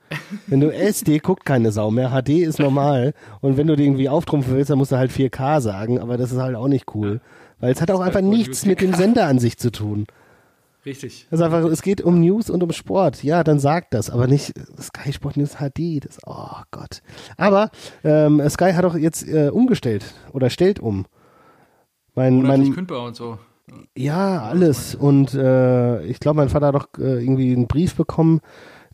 [0.47, 2.11] Wenn du SD guckt keine Sau mehr.
[2.11, 3.15] HD ist normal.
[3.41, 6.01] Und wenn du die irgendwie auftrumpfen willst, dann musst du halt 4K sagen.
[6.01, 7.23] Aber das ist halt auch nicht cool.
[7.61, 10.07] Weil es hat auch einfach nichts mit dem Sender an sich zu tun.
[10.85, 11.29] Richtig.
[11.31, 13.23] Also einfach, es geht um News und um Sport.
[13.23, 16.05] Ja, dann sagt das, aber nicht Sky Sport News HD.
[16.05, 17.03] Das, oh Gott.
[17.37, 17.71] Aber
[18.03, 21.07] ähm, Sky hat auch jetzt äh, umgestellt oder stellt um.
[22.15, 23.39] Mein, mein, kündbar und so.
[23.97, 24.95] Ja, alles.
[24.95, 28.41] Und äh, ich glaube, mein Vater hat doch äh, irgendwie einen Brief bekommen,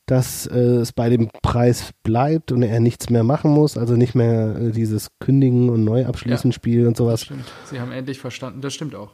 [0.06, 4.14] dass äh, es bei dem Preis bleibt und er nichts mehr machen muss, also nicht
[4.14, 7.20] mehr äh, dieses Kündigen und Neuabschließen ja, Spiel und sowas.
[7.20, 7.44] Das stimmt.
[7.66, 9.10] Sie haben endlich verstanden, das stimmt auch.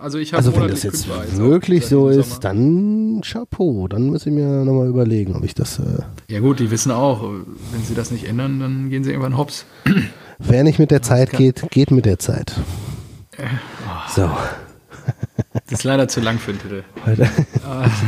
[0.00, 3.88] Also, ich also wenn das jetzt wirklich so ist, dann Chapeau.
[3.88, 5.80] Dann muss ich mir nochmal überlegen, ob ich das.
[5.80, 9.36] Äh ja gut, die wissen auch, wenn sie das nicht ändern, dann gehen sie irgendwann
[9.36, 9.64] hops.
[10.38, 12.52] Wer nicht mit der Zeit geht, geht mit der Zeit.
[13.36, 14.10] Äh, oh.
[14.14, 14.30] So.
[15.52, 16.82] Das ist leider zu lang für den Titel.
[17.66, 17.88] Ah.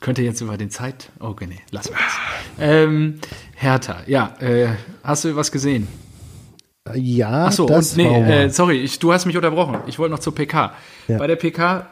[0.00, 1.10] Könnte jetzt über den Zeit.
[1.20, 2.12] Okay, nee, lassen wir es.
[2.58, 3.20] Ähm,
[3.54, 4.68] Hertha, ja, äh,
[5.04, 5.86] hast du was gesehen?
[6.94, 9.78] Ja, Ach so, das und, nee, äh, sorry, ich, du hast mich unterbrochen.
[9.86, 10.72] Ich wollte noch zur PK.
[11.06, 11.18] Ja.
[11.18, 11.86] Bei der PK,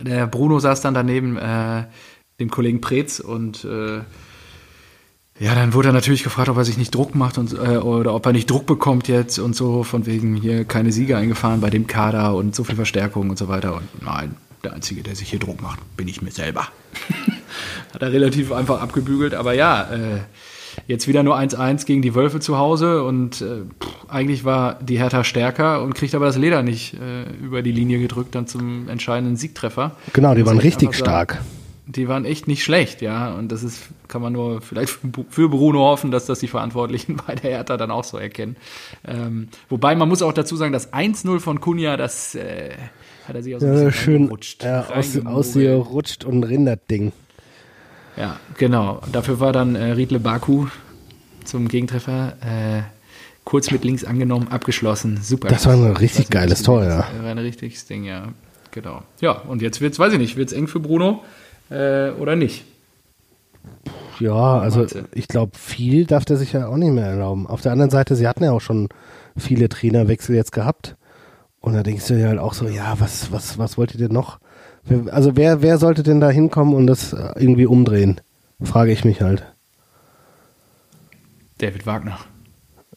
[0.00, 1.84] der Bruno saß dann daneben äh,
[2.40, 4.00] dem Kollegen Preetz und äh,
[5.38, 8.14] ja, dann wurde er natürlich gefragt, ob er sich nicht Druck macht und, äh, oder
[8.14, 11.70] ob er nicht Druck bekommt jetzt und so, von wegen hier keine Sieger eingefahren bei
[11.70, 13.74] dem Kader und so viel Verstärkung und so weiter.
[13.76, 16.68] Und nein, der Einzige, der sich hier Druck macht, bin ich mir selber.
[17.94, 20.20] Hat er relativ einfach abgebügelt, aber ja, äh,
[20.86, 23.62] Jetzt wieder nur 1-1 gegen die Wölfe zu Hause und äh,
[24.08, 27.98] eigentlich war die Hertha stärker und kriegt aber das Leder nicht äh, über die Linie
[27.98, 29.92] gedrückt, dann zum entscheidenden Siegtreffer.
[30.12, 31.40] Genau, die waren richtig stark.
[31.86, 33.34] Die waren echt nicht schlecht, ja.
[33.34, 34.98] Und das ist, kann man nur vielleicht
[35.28, 38.56] für Bruno hoffen, dass das die Verantwortlichen bei der Hertha dann auch so erkennen.
[39.06, 42.70] Ähm, wobei man muss auch dazu sagen, das 1-0 von Kunja, das äh,
[43.26, 47.12] hat er sich auch so ja, schön rutscht, ja, aus, aus rutscht und rindert Ding.
[48.20, 49.00] Ja, genau.
[49.10, 50.66] Dafür war dann äh, Riedle Baku
[51.44, 52.82] zum Gegentreffer äh,
[53.44, 55.20] kurz mit links angenommen, abgeschlossen.
[55.22, 55.48] Super.
[55.48, 56.98] Das war ein richtig geiles Tor, ja.
[56.98, 58.28] Das war ein richtiges Ding, ja.
[58.72, 59.02] Genau.
[59.22, 61.24] Ja, und jetzt wird's, weiß ich nicht, wird's eng für Bruno.
[61.70, 62.64] äh, oder nicht?
[64.18, 67.46] Ja, also ich glaube, viel darf der sich ja auch nicht mehr erlauben.
[67.46, 68.90] Auf der anderen Seite, sie hatten ja auch schon
[69.34, 70.96] viele Trainerwechsel jetzt gehabt.
[71.60, 74.12] Und da denkst du dir halt auch so, ja, was, was, was wollt ihr denn
[74.12, 74.40] noch?
[75.10, 78.20] Also wer, wer sollte denn da hinkommen und das irgendwie umdrehen?
[78.62, 79.44] Frage ich mich halt.
[81.58, 82.18] David Wagner.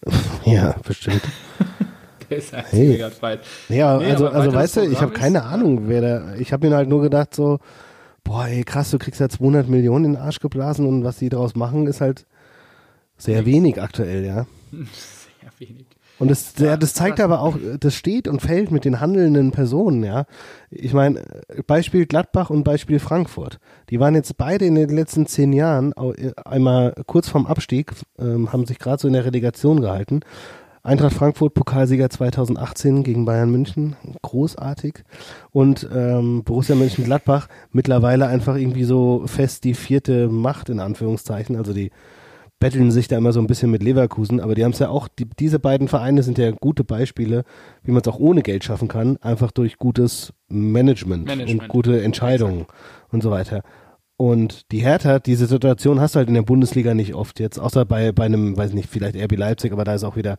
[0.46, 1.22] ja, bestimmt.
[2.30, 2.90] der ist halt hey.
[2.90, 3.12] mega.
[3.70, 6.36] Ja, nee, also, also weißt du, ich habe keine Ahnung, wer da.
[6.36, 7.60] Ich habe mir halt nur gedacht, so,
[8.24, 11.30] boah, ey, krass, du kriegst ja 200 Millionen in den Arsch geblasen und was die
[11.30, 12.26] daraus machen, ist halt
[13.18, 14.46] sehr wenig aktuell, ja.
[14.72, 15.86] Sehr wenig.
[16.20, 20.04] Und das, ja, das zeigt aber auch, das steht und fällt mit den handelnden Personen,
[20.04, 20.26] ja.
[20.70, 21.24] Ich meine,
[21.66, 23.60] Beispiel Gladbach und Beispiel Frankfurt.
[23.90, 25.94] Die waren jetzt beide in den letzten zehn Jahren
[26.46, 30.22] einmal kurz vorm Abstieg, ähm, haben sich gerade so in der Relegation gehalten.
[30.86, 35.06] Eintracht Frankfurt, Pokalsieger 2018 gegen Bayern München, großartig.
[35.52, 41.74] Und ähm, Borussia Mönchengladbach, mittlerweile einfach irgendwie so fest die vierte Macht in Anführungszeichen, also
[41.74, 41.92] die
[42.64, 45.10] betteln sich da immer so ein bisschen mit Leverkusen, aber die haben es ja auch,
[45.10, 47.44] die, diese beiden Vereine sind ja gute Beispiele,
[47.84, 51.64] wie man es auch ohne Geld schaffen kann, einfach durch gutes Management, Management.
[51.64, 53.14] und gute Entscheidungen Exakt.
[53.14, 53.64] und so weiter.
[54.16, 57.84] Und die Hertha, diese Situation hast du halt in der Bundesliga nicht oft jetzt, außer
[57.84, 60.38] bei, bei einem, weiß nicht, vielleicht RB Leipzig, aber da ist auch wieder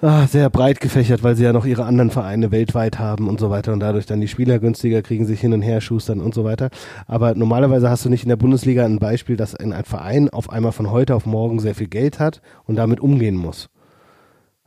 [0.00, 3.50] ah, sehr breit gefächert, weil sie ja noch ihre anderen Vereine weltweit haben und so
[3.50, 6.44] weiter und dadurch dann die Spieler günstiger kriegen, sich hin und her schustern und so
[6.44, 6.70] weiter.
[7.06, 10.72] Aber normalerweise hast du nicht in der Bundesliga ein Beispiel, dass ein Verein auf einmal
[10.72, 13.68] von heute auf morgen sehr viel Geld hat und damit umgehen muss.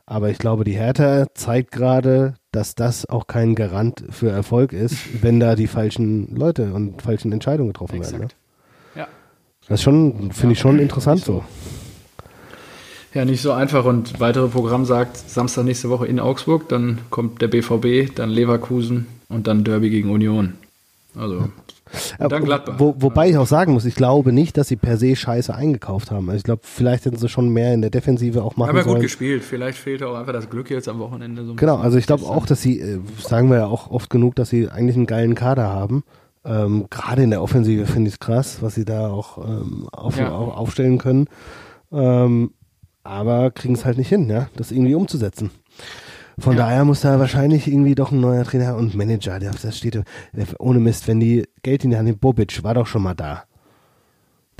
[0.06, 4.96] Aber ich glaube, die Hertha zeigt gerade, dass das auch kein Garant für Erfolg ist,
[5.22, 8.12] wenn da die falschen Leute und falschen Entscheidungen getroffen Exakt.
[8.12, 8.28] werden.
[8.94, 9.00] Ne?
[9.00, 9.08] Ja.
[9.68, 11.32] Das ist schon, finde ja, ich schon interessant so.
[11.32, 11.44] so.
[13.14, 13.84] Ja, nicht so einfach.
[13.84, 19.06] Und weitere Programm sagt Samstag nächste Woche in Augsburg, dann kommt der BVB, dann Leverkusen
[19.28, 20.54] und dann Derby gegen Union.
[21.14, 21.48] Also
[22.18, 22.74] dann Gladbach.
[22.78, 26.10] Wo, wobei ich auch sagen muss, ich glaube nicht, dass sie per se Scheiße eingekauft
[26.10, 26.28] haben.
[26.28, 29.00] Also ich glaube, vielleicht hätten sie schon mehr in der Defensive auch machen Aber gut
[29.00, 29.42] gespielt.
[29.42, 31.44] Vielleicht fehlt auch einfach das Glück jetzt am Wochenende.
[31.44, 34.36] So genau, also ich glaube auch, dass sie, äh, sagen wir ja auch oft genug,
[34.36, 36.04] dass sie eigentlich einen geilen Kader haben.
[36.44, 40.18] Ähm, Gerade in der Offensive finde ich es krass, was sie da auch, ähm, auf,
[40.18, 40.32] ja.
[40.32, 41.28] auf, aufstellen können.
[41.92, 42.52] Ähm,
[43.04, 45.50] aber kriegen es halt nicht hin, ja, das irgendwie umzusetzen.
[46.38, 46.64] Von ja.
[46.64, 50.00] daher muss da wahrscheinlich irgendwie doch ein neuer Trainer und Manager, der das steht
[50.58, 53.44] ohne Mist, wenn die Geld in die Hand nehmen, Bobic war doch schon mal da.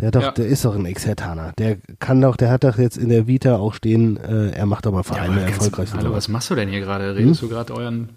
[0.01, 0.31] Der doch, ja.
[0.33, 1.53] der ist doch ein Ex-Hertaner.
[1.59, 4.85] Der kann doch, der hat doch jetzt in der Vita auch stehen, äh, er macht
[4.85, 5.91] doch mal Vereine ja, erfolgreich.
[5.95, 7.15] Hallo, was machst du denn hier gerade?
[7.15, 7.49] Redest hm?
[7.49, 8.09] du gerade euren,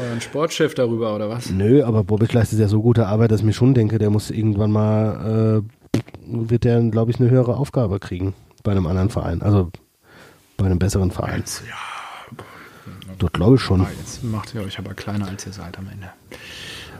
[0.00, 1.50] euren Sportchef darüber oder was?
[1.50, 4.30] Nö, aber Bobic leistet ja so gute Arbeit, dass ich mir schon denke, der muss
[4.30, 5.98] irgendwann mal, äh,
[6.48, 9.42] wird der, glaube ich, eine höhere Aufgabe kriegen bei einem anderen Verein.
[9.42, 9.70] Also
[10.56, 11.40] bei einem besseren Verein.
[11.40, 11.76] Jetzt, ja.
[13.18, 13.86] Dort glaube ich schon.
[13.98, 16.08] Jetzt macht ihr euch aber kleiner, als ihr seid am Ende.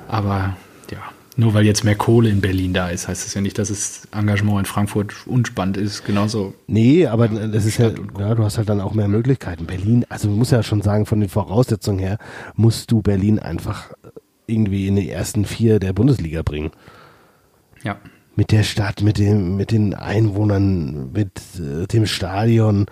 [0.08, 0.56] Aber
[0.90, 0.98] ja,
[1.36, 4.06] nur weil jetzt mehr Kohle in Berlin da ist, heißt das ja nicht, dass das
[4.12, 6.04] Engagement in Frankfurt unspannend ist.
[6.04, 6.54] Genauso.
[6.66, 9.66] Nee, aber das ist ja, ja, du hast halt dann auch mehr Möglichkeiten.
[9.66, 12.18] Berlin, also man muss ja schon sagen, von den Voraussetzungen her,
[12.54, 13.92] musst du Berlin einfach
[14.46, 16.70] irgendwie in die ersten vier der Bundesliga bringen.
[17.82, 17.96] Ja
[18.34, 22.86] mit der Stadt, mit dem, mit den Einwohnern, mit äh, dem Stadion,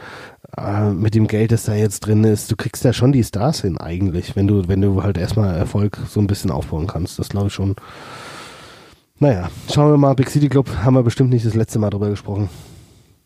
[0.56, 2.50] äh, mit dem Geld, das da jetzt drin ist.
[2.50, 5.98] Du kriegst da schon die Stars hin eigentlich, wenn du, wenn du halt erstmal Erfolg
[6.08, 7.18] so ein bisschen aufbauen kannst.
[7.18, 7.76] Das glaube ich schon.
[9.18, 10.14] Naja, schauen wir mal.
[10.14, 12.48] Big City Club haben wir bestimmt nicht das letzte Mal drüber gesprochen.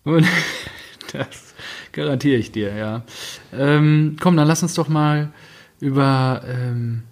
[0.04, 0.26] Und
[1.12, 1.54] das
[1.92, 3.02] garantiere ich dir, ja.
[3.52, 5.32] Ähm, komm, dann lass uns doch mal
[5.80, 7.02] über ähm,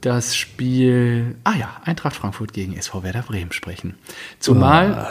[0.00, 3.94] das Spiel, ah ja, Eintracht Frankfurt gegen SV Werder Bremen sprechen.
[4.38, 5.08] Zumal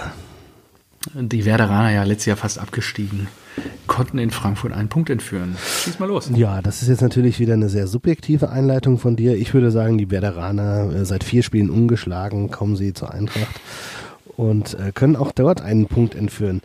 [1.15, 1.19] oh.
[1.21, 3.27] die Werderaner ja letztes Jahr fast abgestiegen,
[3.87, 5.57] konnten in Frankfurt einen Punkt entführen.
[5.83, 6.29] Schieß mal los.
[6.33, 9.35] Ja, das ist jetzt natürlich wieder eine sehr subjektive Einleitung von dir.
[9.35, 13.59] Ich würde sagen, die Werderaner äh, seit vier Spielen ungeschlagen, kommen sie zur Eintracht
[14.37, 16.61] und äh, können auch dort einen Punkt entführen.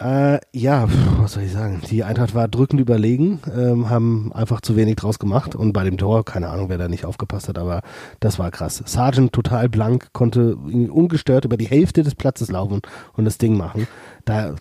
[0.00, 0.88] Äh, ja,
[1.18, 1.82] was soll ich sagen?
[1.90, 5.98] Die Eintracht war drückend überlegen, ähm, haben einfach zu wenig draus gemacht und bei dem
[5.98, 7.82] Tor, keine Ahnung, wer da nicht aufgepasst hat, aber
[8.18, 8.82] das war krass.
[8.86, 12.80] Sargent total blank, konnte ungestört über die Hälfte des Platzes laufen
[13.12, 13.86] und das Ding machen.
[14.24, 14.54] Da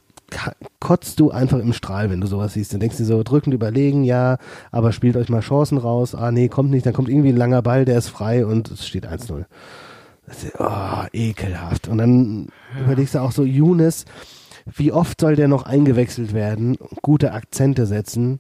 [0.82, 2.74] kotzt du einfach im Strahl, wenn du sowas siehst.
[2.74, 4.38] Dann denkst du so, drückend überlegen, ja,
[4.72, 6.16] aber spielt euch mal Chancen raus.
[6.16, 6.86] Ah, nee, kommt nicht.
[6.86, 9.46] Dann kommt irgendwie ein langer Ball, der ist frei und es steht 1-0.
[10.60, 11.88] Oh, ekelhaft.
[11.88, 12.84] Und dann ja.
[12.84, 14.06] überlegst du auch so, Younes,
[14.76, 18.40] wie oft soll der noch eingewechselt werden, gute Akzente setzen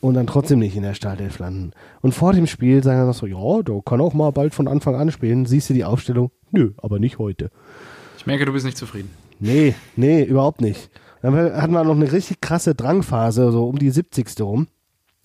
[0.00, 1.72] und dann trotzdem nicht in der Startelf landen?
[2.02, 4.68] Und vor dem Spiel sagen wir noch so, ja, der kann auch mal bald von
[4.68, 5.46] Anfang an spielen.
[5.46, 6.30] Siehst du die Aufstellung?
[6.50, 7.50] Nö, aber nicht heute.
[8.16, 9.10] Ich merke, du bist nicht zufrieden.
[9.40, 10.90] Nee, nee, überhaupt nicht.
[11.22, 14.40] Dann hatten wir noch eine richtig krasse Drangphase, so um die 70.
[14.40, 14.68] rum.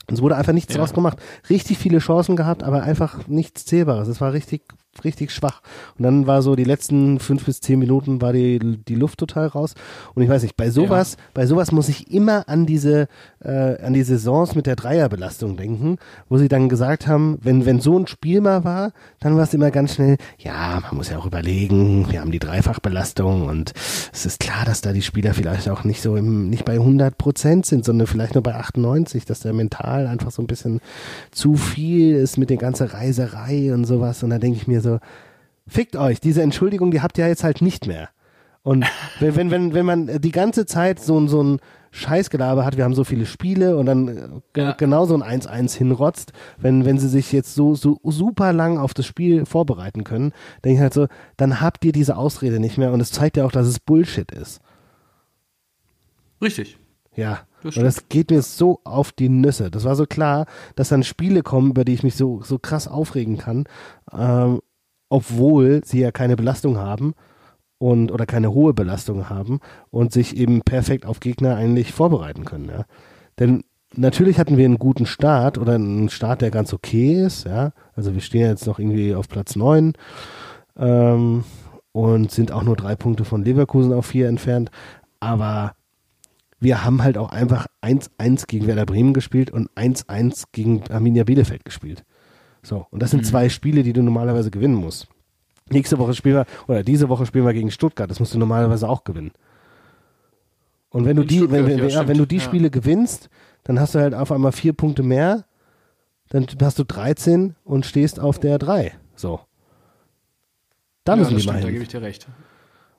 [0.08, 0.80] Es wurde einfach nichts ja.
[0.80, 1.20] draus gemacht.
[1.50, 4.08] Richtig viele Chancen gehabt, aber einfach nichts Zählbares.
[4.08, 4.64] Es war richtig
[5.04, 5.62] richtig schwach.
[5.98, 9.48] Und dann war so die letzten fünf bis zehn Minuten war die, die Luft total
[9.48, 9.74] raus.
[10.14, 11.24] Und ich weiß nicht, bei sowas, ja.
[11.34, 13.08] bei sowas muss ich immer an diese,
[13.44, 17.80] äh, an die Saisons mit der Dreierbelastung denken, wo sie dann gesagt haben, wenn, wenn
[17.80, 21.18] so ein Spiel mal war, dann war es immer ganz schnell, ja, man muss ja
[21.18, 23.74] auch überlegen, wir haben die Dreifachbelastung und
[24.12, 27.18] es ist klar, dass da die Spieler vielleicht auch nicht so im, nicht bei 100
[27.18, 30.80] Prozent sind, sondern vielleicht nur bei 98, dass der mental einfach so ein bisschen
[31.32, 34.24] zu viel ist mit der ganzen Reiserei und sowas.
[34.24, 34.99] Und da denke ich mir so,
[35.67, 38.09] fickt euch, diese Entschuldigung, die habt ihr jetzt halt nicht mehr.
[38.63, 38.86] Und
[39.19, 41.59] wenn, wenn, wenn, wenn man die ganze Zeit so, so ein
[41.91, 44.73] Scheißgelaber hat, wir haben so viele Spiele und dann ja.
[44.73, 48.93] genau so ein 1-1 hinrotzt, wenn, wenn sie sich jetzt so, so super lang auf
[48.93, 50.32] das Spiel vorbereiten können,
[50.63, 51.07] denke ich halt so,
[51.38, 54.32] dann habt ihr diese Ausrede nicht mehr und es zeigt ja auch, dass es Bullshit
[54.32, 54.61] ist.
[56.41, 56.77] Richtig.
[57.15, 57.39] Ja.
[57.63, 59.69] Das und das geht mir so auf die Nüsse.
[59.69, 62.88] Das war so klar, dass dann Spiele kommen, über die ich mich so, so krass
[62.88, 63.65] aufregen kann,
[64.13, 64.61] ähm,
[65.10, 67.14] obwohl sie ja keine Belastung haben
[67.80, 72.70] und oder keine hohe Belastung haben und sich eben perfekt auf Gegner eigentlich vorbereiten können.
[72.70, 72.86] Ja.
[73.39, 73.64] Denn
[73.95, 77.45] natürlich hatten wir einen guten Start oder einen Start, der ganz okay ist.
[77.45, 77.72] Ja.
[77.95, 79.93] Also wir stehen jetzt noch irgendwie auf Platz 9
[80.78, 81.43] ähm,
[81.91, 84.70] und sind auch nur drei Punkte von Leverkusen auf vier entfernt.
[85.20, 85.74] Aber
[86.60, 91.64] wir haben halt auch einfach 1-1 gegen Werder Bremen gespielt und 1-1 gegen Arminia Bielefeld
[91.64, 92.03] gespielt.
[92.70, 93.26] So, und das sind mhm.
[93.26, 95.07] zwei Spiele, die du normalerweise gewinnen musst.
[95.72, 98.88] Nächste Woche spielen wir, oder diese Woche spielen wir gegen Stuttgart, das musst du normalerweise
[98.88, 99.32] auch gewinnen.
[100.91, 102.43] Und wenn du die, wenn, wenn, ja, wenn, du die ja.
[102.43, 103.30] Spiele gewinnst,
[103.63, 105.45] dann hast du halt auf einmal vier Punkte mehr,
[106.30, 108.93] dann hast du 13 und stehst auf der 3.
[109.15, 109.39] So.
[111.05, 111.63] Da ja, müssen die mal hin.
[111.63, 112.28] Da gebe ich dir recht.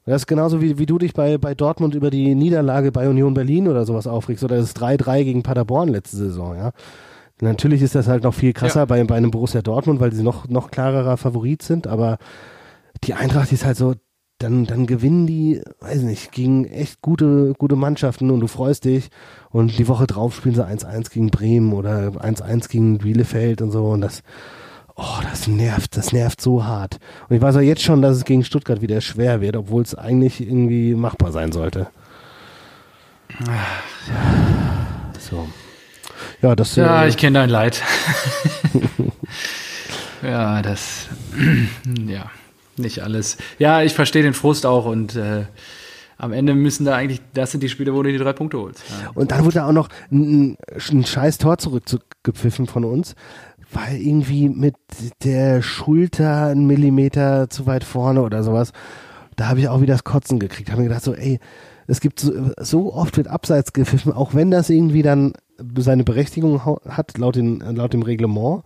[0.04, 3.34] Das ist genauso wie, wie du dich bei, bei Dortmund über die Niederlage bei Union
[3.34, 6.72] Berlin oder sowas aufregst oder das 3-3 gegen Paderborn letzte Saison, ja.
[7.40, 8.84] Natürlich ist das halt noch viel krasser ja.
[8.84, 12.18] bei, bei einem Borussia Dortmund, weil sie noch, noch klarerer Favorit sind, aber
[13.04, 13.94] die Eintracht ist halt so,
[14.40, 19.10] dann, dann gewinnen die, weiß nicht, gegen echt gute, gute Mannschaften und du freust dich
[19.50, 23.86] und die Woche drauf spielen sie 1-1 gegen Bremen oder 1-1 gegen Bielefeld und so
[23.88, 24.22] und das,
[24.96, 26.98] oh, das nervt, das nervt so hart.
[27.28, 29.94] Und ich weiß auch jetzt schon, dass es gegen Stuttgart wieder schwer wird, obwohl es
[29.94, 31.88] eigentlich irgendwie machbar sein sollte.
[35.18, 35.46] So.
[36.42, 37.82] Ja, das, ja äh, ich kenne dein Leid.
[40.22, 41.08] ja, das,
[42.06, 42.30] ja,
[42.76, 43.36] nicht alles.
[43.58, 45.44] Ja, ich verstehe den Frust auch und äh,
[46.18, 48.82] am Ende müssen da eigentlich, das sind die Spiele, wo du die drei Punkte holst.
[49.02, 49.10] Ja.
[49.14, 50.56] Und dann wurde auch noch ein,
[50.90, 53.14] ein scheiß Tor zurückgepfiffen von uns
[53.72, 54.74] weil irgendwie mit
[55.22, 58.72] der Schulter einen Millimeter zu weit vorne oder sowas.
[59.36, 60.70] Da habe ich auch wieder das Kotzen gekriegt.
[60.70, 61.38] Habe mir gedacht so, ey,
[61.86, 65.32] es gibt so, so oft wird abseits gepfiffen, auch wenn das irgendwie dann
[65.78, 68.62] seine Berechtigung hat laut, den, laut dem Reglement,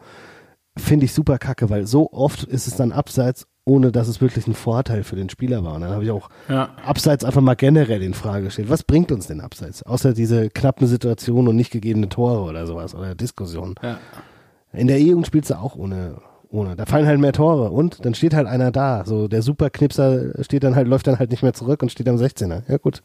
[0.77, 4.47] finde ich super kacke, weil so oft ist es dann abseits, ohne dass es wirklich
[4.47, 5.75] ein Vorteil für den Spieler war.
[5.75, 6.71] Und dann habe ich auch ja.
[6.85, 8.69] abseits einfach mal generell in Frage gestellt.
[8.69, 9.83] Was bringt uns denn abseits?
[9.83, 13.75] Außer diese knappen Situationen und nicht gegebene Tore oder sowas oder Diskussionen.
[13.83, 13.99] Ja.
[14.73, 16.17] In der E-Jugend spielst du auch ohne,
[16.51, 16.77] ohne.
[16.77, 19.05] Da fallen halt mehr Tore und dann steht halt einer da.
[19.07, 22.17] So der Superknipser steht dann halt, läuft dann halt nicht mehr zurück und steht am
[22.17, 22.63] 16er.
[22.69, 23.03] Ja gut.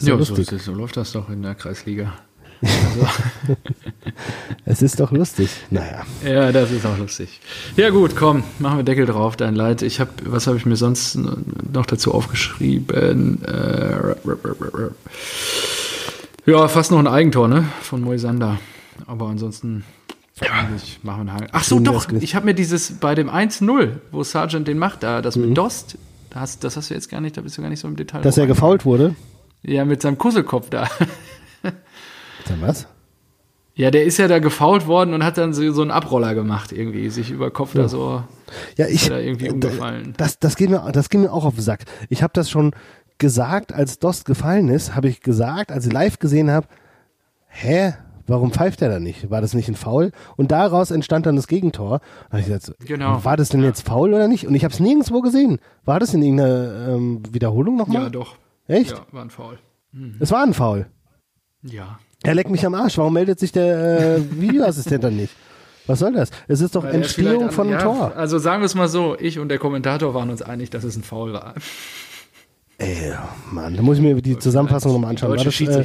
[0.00, 2.14] ja, so, so, so, läuft das doch in der Kreisliga.
[2.62, 3.06] Also.
[4.64, 5.50] es ist doch lustig.
[5.70, 6.04] Naja.
[6.24, 7.40] Ja, das ist auch lustig.
[7.76, 9.82] Ja gut, komm, machen wir Deckel drauf, dein Leid.
[9.82, 13.44] Ich habe, was habe ich mir sonst noch dazu aufgeschrieben?
[13.44, 14.14] Äh,
[16.46, 17.66] ja, fast noch ein Eigentor, ne?
[17.82, 18.58] Von Moisander.
[19.06, 19.84] Aber ansonsten
[20.76, 22.10] ich mache einen Ach so, doch.
[22.12, 25.48] Ich habe mir dieses bei dem 1-0, wo Sargent den macht, da das mhm.
[25.48, 25.98] mit Dost,
[26.30, 27.96] das hast, das hast du jetzt gar nicht, da bist du gar nicht so im
[27.96, 28.22] Detail.
[28.22, 29.14] Dass er gefault wurde?
[29.62, 30.88] Ja, mit seinem Kusselkopf da.
[32.48, 32.86] Dann was?
[33.74, 36.72] Ja, der ist ja da gefault worden und hat dann so, so einen Abroller gemacht,
[36.72, 37.82] irgendwie, sich über Kopf ja.
[37.82, 38.24] da so.
[38.76, 39.08] Ja, ich.
[39.08, 40.14] Da irgendwie äh, umgefallen.
[40.16, 41.84] Das, das, geht mir, das geht mir auch auf den Sack.
[42.08, 42.72] Ich habe das schon
[43.18, 46.66] gesagt, als Dost gefallen ist, habe ich gesagt, als ich live gesehen habe,
[47.46, 47.94] hä,
[48.26, 49.30] warum pfeift er da nicht?
[49.30, 50.10] War das nicht ein Foul?
[50.36, 52.00] Und daraus entstand dann das Gegentor.
[52.32, 53.24] Da ich gesagt, genau.
[53.24, 54.46] War das denn jetzt Foul oder nicht?
[54.46, 55.60] Und ich habe es nirgendwo gesehen.
[55.84, 58.02] War das in irgendeiner ähm, Wiederholung nochmal?
[58.02, 58.34] Ja, doch.
[58.66, 58.90] Echt?
[58.90, 59.58] Ja, war ein Foul.
[59.92, 60.16] Mhm.
[60.18, 60.86] Es war ein Foul.
[61.62, 62.00] Ja.
[62.22, 62.98] Er leckt mich am Arsch.
[62.98, 65.34] Warum meldet sich der äh, Videoassistent dann nicht?
[65.86, 66.30] Was soll das?
[66.48, 68.12] Es ist doch Weil Entstehung von einem ja, Tor.
[68.14, 70.96] Also sagen wir es mal so, ich und der Kommentator waren uns einig, dass es
[70.96, 71.54] ein Foul war.
[72.76, 73.12] Ey,
[73.50, 75.30] Mann, da muss ich mir die Zusammenfassung nochmal anschauen.
[75.30, 75.84] War das äh,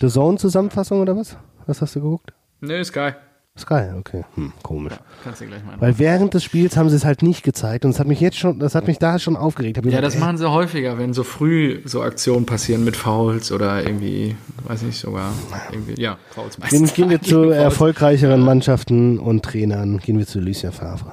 [0.00, 1.36] The Zone-Zusammenfassung oder was?
[1.66, 2.32] Was hast du geguckt?
[2.60, 3.10] Nö, Sky.
[3.58, 4.24] Sky, okay.
[4.34, 4.94] Hm, komisch.
[4.94, 7.84] Ja, kannst du gleich mal Weil während des Spiels haben sie es halt nicht gezeigt
[7.84, 9.76] und es hat mich jetzt schon, das hat mich da schon aufgeregt.
[9.76, 13.52] ja, gesagt, das ey, machen sie häufiger, wenn so früh so Aktionen passieren mit Fouls
[13.52, 15.34] oder irgendwie, weiß nicht, sogar
[15.70, 16.94] irgendwie, ja, Fouls meistens.
[16.94, 21.12] Gehen, gehen wir zu erfolgreicheren Mannschaften und Trainern, gehen wir zu Lucien Favre.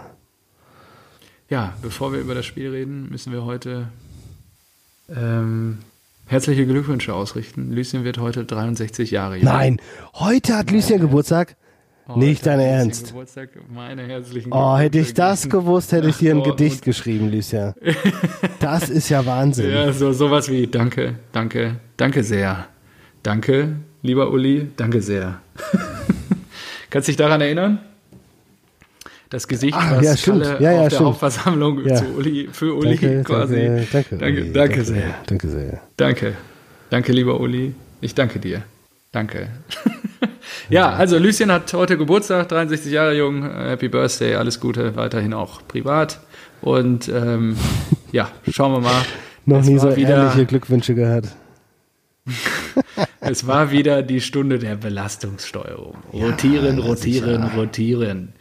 [1.50, 3.90] ja, bevor wir über das Spiel reden, müssen wir heute
[5.14, 5.80] ähm,
[6.28, 7.74] herzliche Glückwünsche ausrichten.
[7.74, 9.44] Lucien wird heute 63 Jahre alt.
[9.44, 9.82] Nein,
[10.14, 11.58] heute hat Lucien Geburtstag.
[12.10, 13.10] Heute Nicht dein Ernst.
[13.10, 13.50] Geburtstag.
[13.72, 17.76] Meine herzlichen Oh, hätte ich das gewusst, hätte ich dir ein Gedicht geschrieben, Lucien.
[18.60, 19.70] Das ist ja Wahnsinn.
[19.72, 22.68] Ja, so sowas wie Danke, danke, danke sehr.
[23.22, 25.40] Danke, lieber Uli, danke sehr.
[26.90, 27.78] Kannst du dich daran erinnern?
[29.30, 30.44] das Gesicht, ah, was ja, stimmt.
[30.44, 31.10] Kalle ja, ja, auf der stimmt.
[31.10, 32.02] Hauptversammlung ja.
[32.18, 33.56] Uli, für Uli danke, quasi.
[33.56, 35.16] Danke, danke, danke, Uli, danke, sehr.
[35.28, 35.82] Danke sehr.
[35.96, 36.34] Danke.
[36.90, 37.76] Danke, lieber Uli.
[38.02, 38.64] Ich danke dir.
[39.12, 39.50] Danke.
[40.70, 43.44] ja, also Lucien hat heute Geburtstag, 63 Jahre jung.
[43.44, 46.20] Happy Birthday, alles Gute, weiterhin auch privat.
[46.62, 47.56] Und ähm,
[48.12, 49.02] ja, schauen wir mal.
[49.46, 51.28] Noch nie so wieder, ehrliche Glückwünsche gehört.
[53.22, 55.98] es war wieder die Stunde der Belastungssteuerung.
[56.14, 57.48] Rotieren, ja, rotieren, ja.
[57.56, 58.34] rotieren.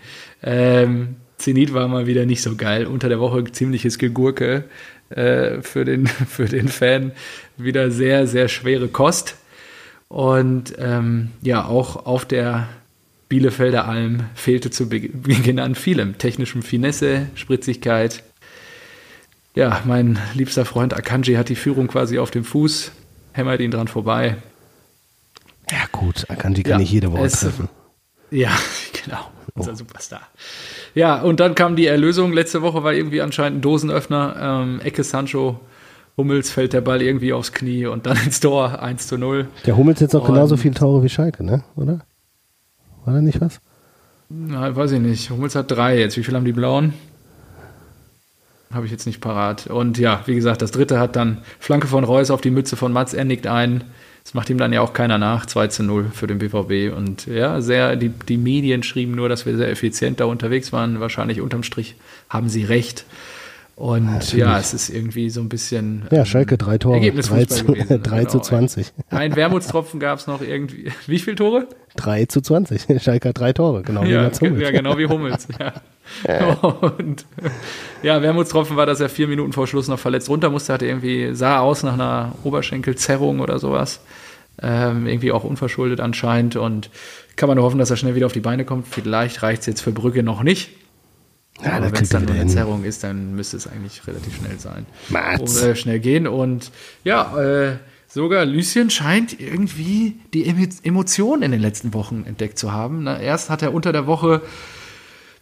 [0.42, 2.86] Ähm, Zenit war mal wieder nicht so geil.
[2.86, 4.64] Unter der Woche ziemliches Gegurke
[5.10, 7.12] äh, für, den, für den Fan.
[7.56, 9.36] Wieder sehr, sehr schwere Kost.
[10.08, 12.68] Und ähm, ja, auch auf der
[13.28, 16.18] Bielefelder Alm fehlte zu Beginn an vielem.
[16.18, 18.22] Technischem Finesse, Spritzigkeit.
[19.54, 22.92] Ja, mein liebster Freund Akanji hat die Führung quasi auf dem Fuß,
[23.32, 24.36] hämmert ihn dran vorbei.
[25.70, 27.68] Ja, gut, Akanji kann ja, nicht jede Woche es, treffen.
[28.30, 28.56] Ja,
[29.04, 29.76] genau unser oh.
[29.76, 30.22] Superstar.
[30.94, 32.32] Ja, und dann kam die Erlösung.
[32.32, 34.36] Letzte Woche war irgendwie anscheinend ein Dosenöffner.
[34.40, 35.60] Ähm, Ecke Sancho.
[36.18, 39.46] Hummels fällt der Ball irgendwie aufs Knie und dann ins Tor 1 zu 0.
[39.64, 41.62] Der Hummels jetzt auch und, genauso viele Tore wie Schalke, ne?
[41.76, 42.00] Oder?
[43.04, 43.60] War da nicht was?
[44.28, 45.30] Na, weiß ich nicht.
[45.30, 46.16] Hummels hat drei jetzt.
[46.16, 46.92] Wie viel haben die Blauen?
[48.74, 49.68] Habe ich jetzt nicht parat.
[49.68, 52.92] Und ja, wie gesagt, das dritte hat dann Flanke von Reus auf die Mütze von
[52.92, 53.14] Mats.
[53.14, 53.84] Er nickt ein.
[54.24, 56.94] Das macht ihm dann ja auch keiner nach, 2 zu 0 für den BVB.
[56.94, 61.00] Und ja, sehr, die, die Medien schrieben nur, dass wir sehr effizient da unterwegs waren.
[61.00, 61.94] Wahrscheinlich unterm Strich
[62.28, 63.06] haben sie recht.
[63.78, 66.08] Und ja, ja es ist irgendwie so ein bisschen.
[66.10, 66.96] Ja, Schalke drei Tore.
[66.96, 68.30] Ergebnis 3 zu, gewesen, 3 genau.
[68.30, 68.92] zu 20.
[69.10, 70.90] Ein Wermutstropfen gab es noch irgendwie.
[71.06, 71.68] Wie viele Tore?
[71.94, 72.86] 3 zu 20.
[73.02, 74.60] Schalke drei Tore, genau wie ja, Hummels.
[74.60, 75.46] Ja, genau wie Hummels.
[76.26, 76.52] ja.
[76.54, 77.24] Und
[78.02, 81.34] ja, Wermutstropfen war, dass er vier Minuten vor Schluss noch verletzt runter musste, hatte irgendwie,
[81.34, 84.00] sah aus nach einer Oberschenkelzerrung oder sowas.
[84.60, 86.56] Ähm, irgendwie auch unverschuldet anscheinend.
[86.56, 86.90] Und
[87.36, 88.88] kann man nur hoffen, dass er schnell wieder auf die Beine kommt.
[88.88, 90.70] Vielleicht reicht es jetzt für Brücke noch nicht.
[91.62, 94.86] Ja, Aber wenn es dann eine Zerrung ist, dann müsste es eigentlich relativ schnell sein.
[95.08, 95.62] Mats.
[95.62, 96.26] Oder schnell gehen.
[96.28, 96.70] Und
[97.04, 100.46] ja, äh, sogar Lucien scheint irgendwie die
[100.82, 103.04] Emotionen in den letzten Wochen entdeckt zu haben.
[103.04, 104.42] Na, erst hat er unter der Woche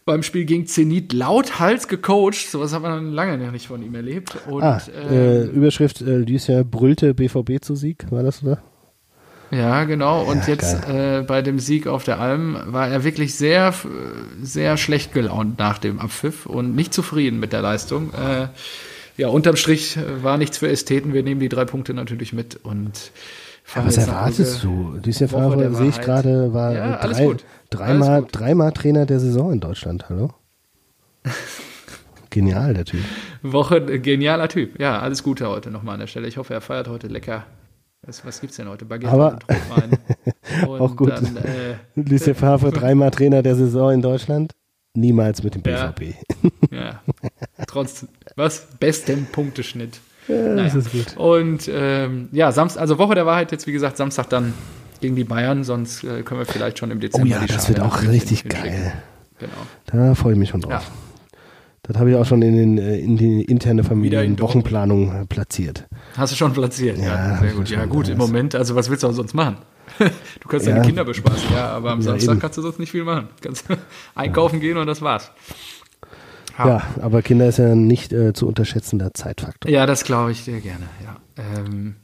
[0.06, 2.48] beim Spiel gegen Zenit lauthals gecoacht.
[2.50, 4.36] Sowas hat man lange noch nicht von ihm erlebt.
[4.48, 8.62] Und, ah, äh, ähm, Überschrift, äh, Lucien brüllte BVB zu Sieg, war das, oder?
[9.50, 10.22] Ja, genau.
[10.22, 13.72] Und ja, jetzt äh, bei dem Sieg auf der Alm war er wirklich sehr,
[14.42, 18.12] sehr schlecht gelaunt nach dem Abpfiff und nicht zufrieden mit der Leistung.
[18.12, 18.48] Äh,
[19.16, 21.14] ja, unterm Strich war nichts für Ästheten.
[21.14, 23.12] Wir nehmen die drei Punkte natürlich mit und
[23.74, 24.98] ja, was erwartest du?
[25.04, 27.36] Dieses Favre, sehe ich gerade, war ja, drei,
[27.70, 30.08] dreimal, dreimal Trainer der Saison in Deutschland.
[30.08, 30.30] Hallo?
[32.30, 33.00] Genial, der Typ.
[33.42, 34.78] Woche, genialer Typ.
[34.78, 36.28] Ja, alles Gute heute nochmal an der Stelle.
[36.28, 37.44] Ich hoffe, er feiert heute lecker
[38.02, 38.84] was, was es denn heute?
[38.84, 39.38] Baguette Aber,
[40.66, 41.10] und auch gut.
[41.10, 44.54] Dann, äh, Lucien Favre, dreimal Trainer der Saison in Deutschland.
[44.94, 46.14] Niemals mit dem BVB.
[46.70, 47.02] Ja, ja.
[47.66, 48.66] trotz, was?
[48.78, 50.00] Bestem Punkteschnitt.
[50.28, 50.64] Ja, naja.
[50.64, 51.16] das ist gut.
[51.16, 54.54] Und ähm, ja, Samstag, also Woche der Wahrheit jetzt, wie gesagt, Samstag dann
[55.00, 57.36] gegen die Bayern, sonst äh, können wir vielleicht schon im Dezember.
[57.36, 58.92] Oh ja, das wird auch richtig geil.
[59.38, 59.52] Genau.
[59.86, 60.72] Da freue ich mich schon drauf.
[60.72, 61.05] Ja.
[61.86, 65.86] Das habe ich auch schon in, den, äh, in die interne Familienwochenplanung äh, platziert.
[66.16, 66.98] Hast du schon platziert?
[66.98, 67.70] Ja, ja sehr gut.
[67.70, 69.58] Ja, gut, im Moment, also was willst du sonst machen?
[70.40, 70.74] Du kannst ja.
[70.74, 72.40] deine Kinder bespaßen, ja, aber am ja, Samstag eben.
[72.40, 73.28] kannst du sonst nicht viel machen.
[73.36, 73.66] Du kannst
[74.14, 75.30] einkaufen gehen und das war's.
[76.58, 76.68] Ha.
[76.68, 79.70] Ja, aber Kinder ist ja ein nicht äh, zu unterschätzender Zeitfaktor.
[79.70, 81.16] Ja, das glaube ich dir gerne, ja.
[81.36, 81.96] Ähm,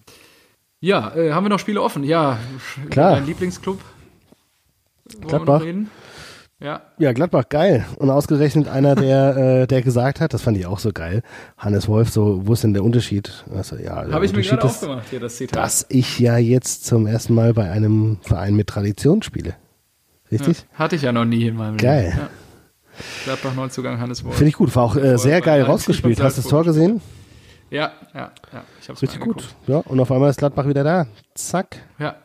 [0.80, 2.04] ja, äh, haben wir noch Spiele offen?
[2.04, 2.38] Ja,
[2.90, 3.12] klar.
[3.12, 3.80] Dein Lieblingsclub?
[5.20, 5.62] Gladbach.
[6.62, 6.82] Ja.
[6.98, 7.84] ja, Gladbach, geil.
[7.96, 11.22] Und ausgerechnet einer, der, äh, der gesagt hat, das fand ich auch so geil,
[11.58, 13.44] Hannes Wolf, so, wo ist denn der Unterschied?
[13.54, 15.62] Also, ja, Habe ich mir gerade aufgemacht hier, das Zitat.
[15.62, 19.56] Dass ich ja jetzt zum ersten Mal bei einem Verein mit Tradition spiele.
[20.30, 20.66] Richtig?
[20.72, 22.04] Ja, hatte ich ja noch nie in meinem geil.
[22.04, 22.16] Leben.
[22.16, 22.28] Geil.
[22.30, 22.42] Ja.
[23.24, 24.36] Gladbach Neuzugang Hannes Wolf.
[24.36, 26.20] Finde ich gut, war auch äh, sehr geil rausgespielt.
[26.22, 27.00] Hast du das Tor gesehen?
[27.70, 28.64] Ja, ja, ja.
[28.80, 29.48] Ich hab's Richtig gut.
[29.66, 31.06] Ja, und auf einmal ist Gladbach wieder da.
[31.34, 31.78] Zack.
[31.98, 32.16] Ja,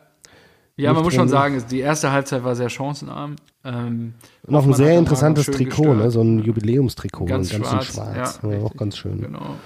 [0.82, 3.36] ja, man muss schon sagen, die erste Halbzeit war sehr chancenarm.
[3.64, 4.14] Ähm,
[4.46, 6.10] Noch ein sehr interessantes Trikot, ne?
[6.10, 7.86] so ein Jubiläumstrikot, ganz, ganz schwarz.
[7.86, 8.40] schwarz.
[8.42, 9.20] Ja, ja, auch ganz schön.
[9.20, 9.56] Genau.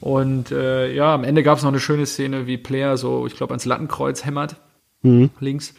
[0.00, 3.36] Und äh, ja, am Ende gab es noch eine schöne Szene, wie Player so, ich
[3.36, 4.56] glaube, ans Lattenkreuz hämmert,
[5.02, 5.30] mhm.
[5.40, 5.74] links.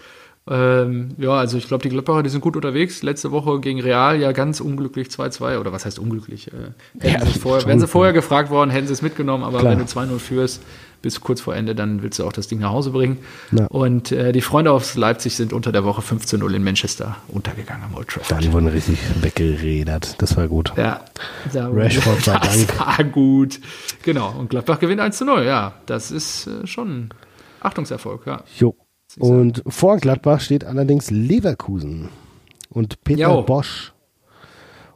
[0.50, 3.04] Ähm, ja, also ich glaube, die Gladbacher, die sind gut unterwegs.
[3.04, 6.50] Letzte Woche gegen Real ja ganz unglücklich 2-2 oder was heißt unglücklich?
[6.52, 9.74] Äh, ja, sie vorher, wären sie vorher gefragt worden, hätten sie es mitgenommen, aber Klar.
[9.74, 10.64] wenn du 2-0 führst,
[11.02, 13.18] bis kurz vor Ende, dann willst du auch das Ding nach Hause bringen.
[13.52, 13.68] Ja.
[13.68, 17.96] Und äh, die Freunde aus Leipzig sind unter der Woche 15-0 in Manchester untergegangen am
[17.96, 18.44] Old Trafford.
[18.44, 20.22] Dann wurden richtig weggeredert.
[20.22, 20.74] Das war gut.
[20.76, 21.06] Ja,
[21.54, 22.80] da, Rashford sei das Dank.
[22.80, 23.60] war gut.
[24.04, 24.34] Genau.
[24.38, 25.44] Und Gladbach gewinnt 1-0.
[25.44, 27.10] Ja, das ist äh, schon ein
[27.62, 28.26] Achtungserfolg.
[28.26, 28.44] Ja.
[28.58, 28.76] Jo.
[29.18, 32.10] Und vor Gladbach steht allerdings Leverkusen
[32.70, 33.42] und Peter jo.
[33.42, 33.94] Bosch.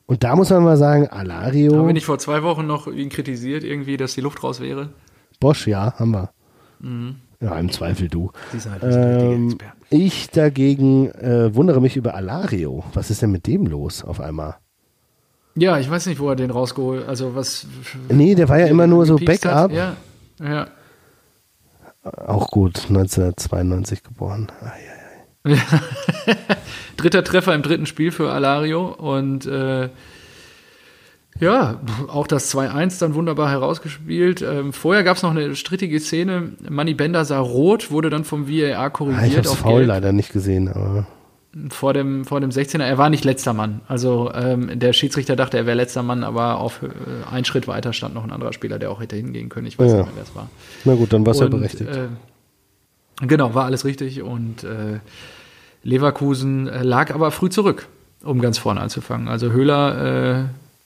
[0.05, 1.77] Und da muss man mal sagen, Alario.
[1.77, 4.89] Haben wir nicht vor zwei Wochen noch ihn kritisiert, irgendwie, dass die Luft raus wäre?
[5.43, 6.29] Bosch, ja, haben wir.
[6.79, 7.17] Mhm.
[7.41, 8.31] Ja, im Zweifel du.
[8.53, 9.57] Halt ähm,
[9.89, 12.85] ich dagegen äh, wundere mich über Alario.
[12.93, 14.55] Was ist denn mit dem los auf einmal?
[15.55, 17.67] Ja, ich weiß nicht, wo er den rausgeholt Also was.
[18.07, 19.73] Nee, der war ja immer nur so Backup.
[19.73, 19.97] Ja,
[20.41, 20.67] ja.
[22.03, 24.49] Auch gut, 1992 geboren.
[24.61, 24.79] Ai,
[25.43, 25.61] ai, ai.
[26.97, 29.89] Dritter Treffer im dritten Spiel für Alario und äh,
[31.39, 34.41] ja, auch das 2-1 dann wunderbar herausgespielt.
[34.41, 36.53] Ähm, vorher gab es noch eine strittige Szene.
[36.69, 39.23] Manny Bender sah rot, wurde dann vom VAR korrigiert.
[39.23, 39.87] Ah, ich habe Gelb.
[39.87, 41.07] leider nicht gesehen, aber
[41.69, 42.83] vor dem, vor dem 16er.
[42.83, 43.81] Er war nicht letzter Mann.
[43.87, 46.87] Also ähm, der Schiedsrichter dachte, er wäre letzter Mann, aber auf äh,
[47.31, 49.67] einen Schritt weiter stand noch ein anderer Spieler, der auch hätte hingehen können.
[49.67, 49.97] Ich weiß ja.
[49.97, 50.49] nicht mehr, wer es war.
[50.85, 51.89] Na gut, dann war es ja berechtigt.
[51.89, 52.07] Äh,
[53.27, 54.23] genau, war alles richtig.
[54.23, 54.99] Und äh,
[55.83, 57.87] Leverkusen äh, lag aber früh zurück,
[58.23, 59.27] um ganz vorne anzufangen.
[59.27, 60.43] Also Höhler äh,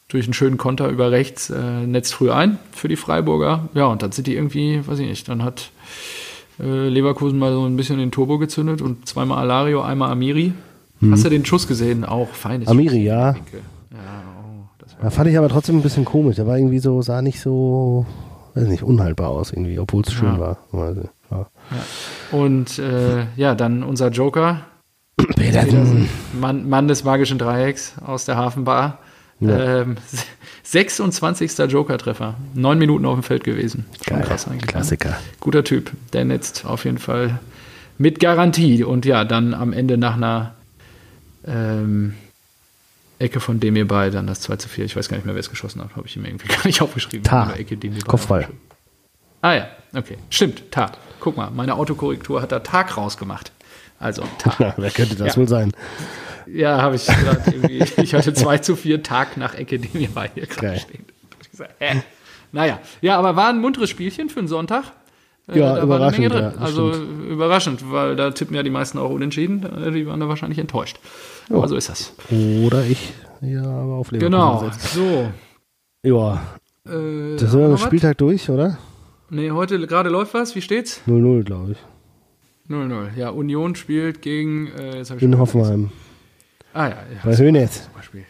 [0.07, 3.69] durch einen schönen Konter über rechts äh, netzt früh ein für die Freiburger.
[3.73, 5.71] Ja, und dann sind die irgendwie, weiß ich nicht, dann hat
[6.59, 10.53] äh, Leverkusen mal so ein bisschen den Turbo gezündet und zweimal Alario, einmal Amiri.
[10.99, 11.11] Hm.
[11.11, 12.05] Hast du den Schuss gesehen?
[12.05, 13.33] Auch feines Amiri, ja.
[13.33, 13.35] Ja,
[13.91, 16.37] oh, da fand ich aber trotzdem ein bisschen komisch.
[16.37, 18.05] Der war irgendwie so, sah nicht so,
[18.55, 20.57] weiß nicht, unhaltbar aus irgendwie, obwohl es schön war.
[20.71, 21.47] Also, ja.
[21.69, 22.37] Ja.
[22.37, 24.61] Und äh, ja, dann unser Joker.
[25.35, 26.07] Petersen.
[26.39, 28.99] Mann, Mann des magischen Dreiecks aus der Hafenbar.
[29.39, 29.81] Ja.
[29.81, 29.97] Ähm,
[30.63, 31.57] 26.
[31.57, 32.35] Joker-Treffer.
[32.53, 33.85] Neun Minuten auf dem Feld gewesen.
[34.05, 34.27] Schon Geil.
[34.27, 34.65] krass eigentlich.
[34.65, 34.71] Ne?
[34.71, 35.17] Klassiker.
[35.39, 35.91] Guter Typ.
[36.13, 37.39] Der netzt auf jeden Fall
[37.97, 38.83] mit Garantie.
[38.83, 40.55] Und ja, dann am Ende nach einer
[41.45, 42.15] ähm,
[43.19, 44.85] Ecke von Demir bei, dann das 2 zu 4.
[44.85, 45.95] Ich weiß gar nicht mehr, wer es geschossen hat.
[45.95, 47.23] Habe ich ihm irgendwie gar nicht aufgeschrieben.
[47.23, 47.53] Ta.
[47.53, 48.47] Ecke, Kopfball.
[49.41, 50.17] Ah ja, okay.
[50.29, 50.91] Stimmt, Ta.
[51.19, 53.51] Guck mal, meine Autokorrektur hat da Tag rausgemacht.
[53.99, 54.55] Also Ta.
[54.59, 55.37] Ja, wer könnte das ja.
[55.37, 55.71] wohl sein?
[56.53, 57.83] Ja, habe ich gerade irgendwie.
[58.01, 61.01] ich hatte 2 zu 4 Tag nach Ecke, die mir bei hier gerade steht.
[61.79, 62.01] Hä?
[62.51, 64.85] Naja, ja, aber war ein munteres Spielchen für einen Sonntag.
[65.47, 66.33] Äh, ja, da überraschend.
[66.33, 67.29] Ja, also stimmt.
[67.31, 69.63] überraschend, weil da tippen ja die meisten auch unentschieden.
[69.63, 70.99] Äh, die waren da wahrscheinlich enttäuscht.
[71.49, 71.55] Ja.
[71.57, 72.13] Aber so ist das.
[72.65, 73.13] Oder ich.
[73.41, 74.93] Ja, aber auf Leverkusen Genau, gesetzt.
[74.93, 75.31] so.
[76.03, 76.41] Ja.
[76.85, 78.77] Äh, das ist der Spieltag durch, oder?
[79.29, 80.55] Nee, heute gerade läuft was.
[80.55, 81.01] Wie steht's?
[81.07, 81.77] 0-0, glaube ich.
[82.71, 83.15] 0-0.
[83.17, 84.67] Ja, Union spielt gegen.
[84.67, 85.89] Äh, In Hoffenheim.
[85.89, 86.06] Vergessen.
[86.73, 86.89] Ah ja.
[86.89, 87.83] ja Bei Hönes.
[87.83, 88.25] Zum Beispiel.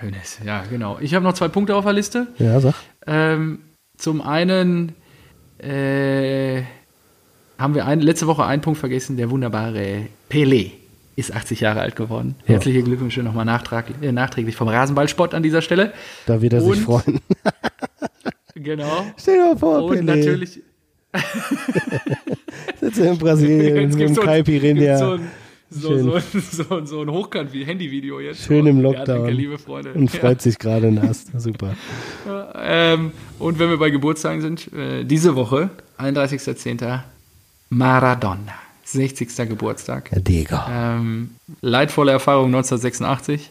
[0.00, 0.98] Hönes, ja, genau.
[1.00, 2.26] Ich habe noch zwei Punkte auf der Liste.
[2.38, 2.74] Ja, sag.
[3.06, 3.60] Ähm,
[3.96, 4.94] zum einen
[5.58, 6.62] äh,
[7.58, 10.72] haben wir ein, letzte Woche einen Punkt vergessen, der wunderbare Pelé
[11.16, 12.36] ist 80 Jahre alt geworden.
[12.42, 12.54] Ja.
[12.54, 13.48] Herzliche Glückwünsche nochmal
[14.02, 15.92] äh, nachträglich vom Rasenballsport an dieser Stelle.
[16.26, 17.20] Da wird er Und, sich freuen.
[18.54, 19.06] genau.
[19.16, 20.04] Stell dir mal vor, Und Pelé.
[20.04, 20.60] natürlich.
[22.80, 24.98] Sitze in Brasilien mit dem so, Caipirinha.
[24.98, 25.30] So ein,
[25.70, 28.44] so, so, so, so, ein Hochkant wie Handyvideo jetzt.
[28.44, 29.06] Schön im Lockdown.
[29.06, 29.92] Ja, danke, liebe Freunde.
[29.92, 30.42] Und freut ja.
[30.42, 31.26] sich gerade nass.
[31.36, 31.74] Super.
[32.24, 37.00] Ja, ähm, und wenn wir bei Geburtstagen sind, äh, diese Woche, 31.10.
[37.70, 38.54] Maradona.
[38.84, 39.48] 60.
[39.48, 40.10] Geburtstag.
[40.12, 40.66] Ja, Digga.
[40.70, 43.50] Ähm, leidvolle Erfahrung 1986.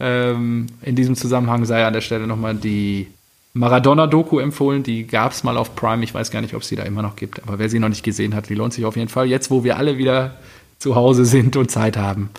[0.00, 3.08] Ähm, in diesem Zusammenhang sei an der Stelle nochmal die
[3.52, 4.82] Maradona-Doku empfohlen.
[4.82, 6.02] Die gab es mal auf Prime.
[6.02, 7.42] Ich weiß gar nicht, ob es die da immer noch gibt.
[7.42, 9.26] Aber wer sie noch nicht gesehen hat, die lohnt sich auf jeden Fall.
[9.26, 10.36] Jetzt, wo wir alle wieder
[10.80, 12.30] zu Hause sind und Zeit haben,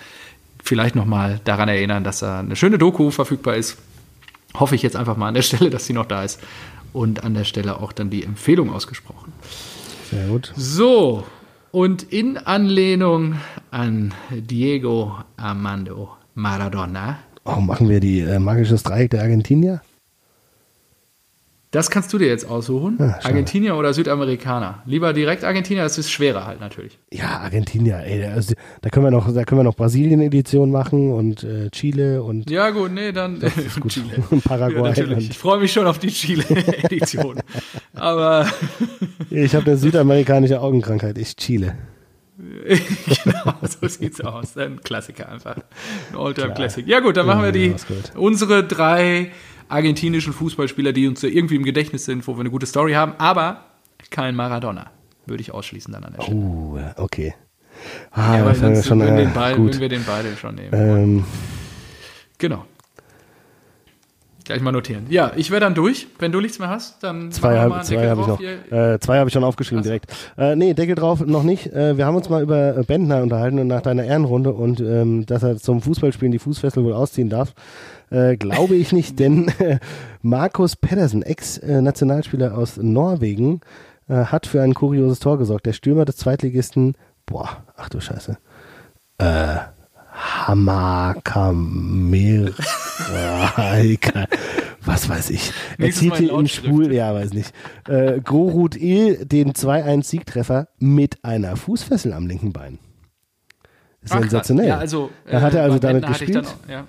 [0.62, 3.78] vielleicht nochmal daran erinnern, dass da eine schöne Doku verfügbar ist.
[4.54, 6.42] Hoffe ich jetzt einfach mal an der Stelle, dass sie noch da ist.
[6.92, 9.32] Und an der Stelle auch dann die Empfehlung ausgesprochen.
[10.10, 10.52] Sehr gut.
[10.58, 11.24] So,
[11.72, 13.36] und in Anlehnung
[13.70, 17.20] an Diego Armando Maradona.
[17.46, 19.82] Oh, machen wir die äh, magisches Dreieck der Argentinier?
[21.72, 22.98] Das kannst du dir jetzt aussuchen.
[23.00, 24.84] Ja, Argentinier oder Südamerikaner?
[24.86, 27.00] Lieber direkt Argentinier, das ist schwerer halt natürlich.
[27.14, 31.46] Ja, Argentinier, ey, also, da können wir noch, da können wir noch Brasilien-Edition machen und
[31.46, 32.50] äh, Chile und.
[32.50, 33.40] Ja, gut, nee, dann
[33.80, 33.94] gut.
[33.94, 34.06] Chile.
[34.30, 34.94] Und Paraguay.
[34.94, 37.40] Ja, ich freue mich schon auf die Chile-Edition.
[37.94, 38.48] Aber.
[39.30, 41.78] ich habe eine südamerikanische Augenkrankheit, ich Chile.
[43.24, 44.58] genau, so sieht's aus.
[44.58, 45.56] Ein Klassiker einfach.
[46.12, 46.86] Ein All-Time-Classic.
[46.86, 47.74] Ja, gut, dann machen wir die
[48.16, 49.32] unsere drei
[49.72, 53.66] argentinischen Fußballspieler, die uns irgendwie im Gedächtnis sind, wo wir eine gute Story haben, aber
[54.10, 54.92] kein Maradona.
[55.26, 56.38] Würde ich ausschließen dann an der Stelle.
[56.38, 57.36] Oh, okay.
[58.12, 59.68] Ah, ja, das sonst schon würden, äh, den Ball, gut.
[59.68, 60.70] würden wir den beide schon nehmen.
[60.74, 61.24] Ähm,
[62.42, 62.66] Genau.
[64.44, 65.06] Gleich mal notieren.
[65.10, 66.08] Ja, ich wäre dann durch.
[66.18, 68.42] Wenn du nichts mehr hast, dann Zwei habe einen zwei hab ich noch.
[68.42, 69.90] Äh, zwei habe ich schon aufgeschrieben so.
[69.90, 70.12] direkt.
[70.38, 71.68] Äh, nee, Deckel drauf noch nicht.
[71.68, 75.28] Äh, wir haben uns mal über äh, Bentner unterhalten und nach deiner Ehrenrunde und ähm,
[75.28, 77.54] dass er zum Fußballspielen die Fußfessel wohl ausziehen darf.
[78.12, 79.80] Äh, glaube ich nicht, denn äh,
[80.22, 83.62] Markus Pedersen, Ex-Nationalspieler aus Norwegen,
[84.10, 85.66] äh, hat für ein kurioses Tor gesorgt.
[85.66, 86.96] Der Stürmer des Zweitligisten,
[87.26, 88.38] boah, ach du Scheiße,
[89.18, 89.56] äh,
[90.46, 91.34] Hamakamir,
[94.84, 95.54] was weiß ich.
[95.78, 96.48] Erzielte im.
[96.48, 97.54] Spul, ja, weiß nicht.
[97.88, 102.78] Äh, Gorut Il den 2-1-Siegtreffer mit einer Fußfessel am linken Bein.
[104.04, 104.68] Sensationell.
[104.68, 106.36] Ja, also, Er hatte also damit gespielt.
[106.36, 106.84] Dann, ja.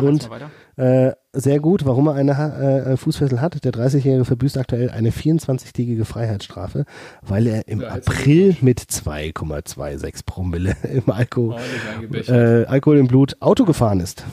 [0.00, 0.28] Und-.
[0.76, 1.84] Äh, sehr gut.
[1.84, 6.84] Warum er eine Ha- äh, Fußfessel hat, der 30-Jährige verbüßt aktuell eine 24-tägige Freiheitsstrafe,
[7.22, 12.64] weil er im Ja, April mit 2,26 Promille im Alko Ordentlich eingebechert.
[12.64, 14.24] äh, Alkohol im Blut Auto gefahren ist.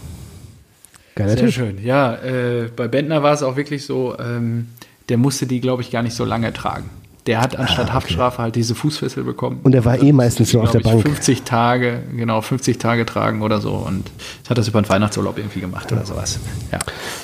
[1.16, 1.52] Geiler Sehr Typ.
[1.54, 1.84] schön.
[1.84, 4.68] Ja, äh, bei Bentner war es auch wirklich so, ähm,
[5.10, 6.90] der musste die, glaube ich, gar nicht so lange tragen.
[7.28, 9.60] Der hat anstatt Haftstrafe halt diese Fußfessel bekommen.
[9.62, 11.02] Ah, Und er war eh musste meistens nur auf der Bank.
[11.02, 13.74] 50 Tage, genau, 50 Tage tragen oder so.
[13.74, 14.10] Und
[14.50, 16.40] hat das über den Weihnachtsurlaub irgendwie gemacht oder sowas.
[16.72, 16.80] Ja.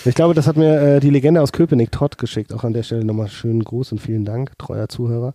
[0.06, 2.54] Ich glaube, das hat mir äh, die Legende aus Köpenick, Todd, geschickt.
[2.54, 5.34] Auch an der Stelle nochmal schönen Gruß und vielen Dank, treuer Zuhörer.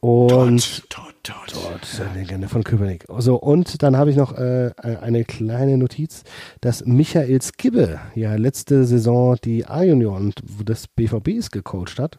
[0.00, 1.52] Und tot, tot.
[1.52, 3.04] Gott, eine Legende von Köpenick.
[3.18, 6.22] So, und dann habe ich noch äh, eine kleine Notiz,
[6.60, 12.18] dass Michael Skibbe ja letzte Saison die A-Junioren des BVBs gecoacht hat,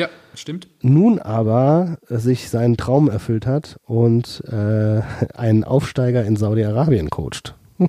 [0.00, 0.68] Ja, stimmt.
[0.82, 5.00] nun aber sich seinen Traum erfüllt hat und äh,
[5.36, 7.54] einen Aufsteiger in Saudi-Arabien coacht.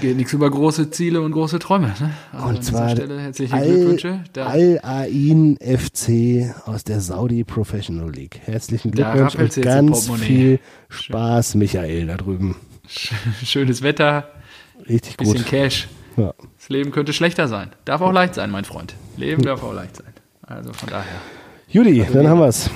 [0.00, 1.88] Geht nichts über große Ziele und große Träume.
[2.00, 2.10] Ne?
[2.32, 4.24] Also Und zwar herzliche Al- Glückwünsche.
[4.32, 8.40] Da, Al-Ain FC aus der Saudi Professional League.
[8.44, 10.60] Herzlichen Glückwunsch und ganz viel
[10.90, 12.56] Spaß, Michael, da drüben.
[13.44, 14.28] schönes Wetter,
[14.88, 15.46] Richtig bisschen gut.
[15.46, 15.88] Cash.
[16.16, 16.34] Ja.
[16.58, 17.70] Das Leben könnte schlechter sein.
[17.84, 18.94] Darf auch leicht sein, mein Freund.
[19.16, 20.06] Leben darf auch leicht sein.
[20.50, 21.04] Also von daher.
[21.68, 22.68] Judy, Also dann wir- haben wir's.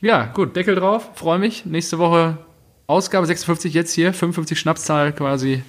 [0.00, 1.10] Ja, gut, Deckel drauf.
[1.14, 1.64] Freue mich.
[1.66, 2.38] Nächste Woche
[2.86, 4.12] Ausgabe 56 jetzt hier.
[4.12, 5.62] 55 Schnapszahl quasi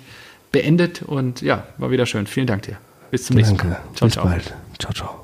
[0.52, 1.02] beendet.
[1.04, 2.28] Und ja, war wieder schön.
[2.28, 2.78] Vielen Dank dir.
[3.12, 3.74] Bis zum nächsten Danke.
[3.74, 3.82] Mal.
[3.96, 4.26] Ciao, Bis ciao.
[4.26, 4.54] bald.
[4.80, 5.21] Ciao, ciao.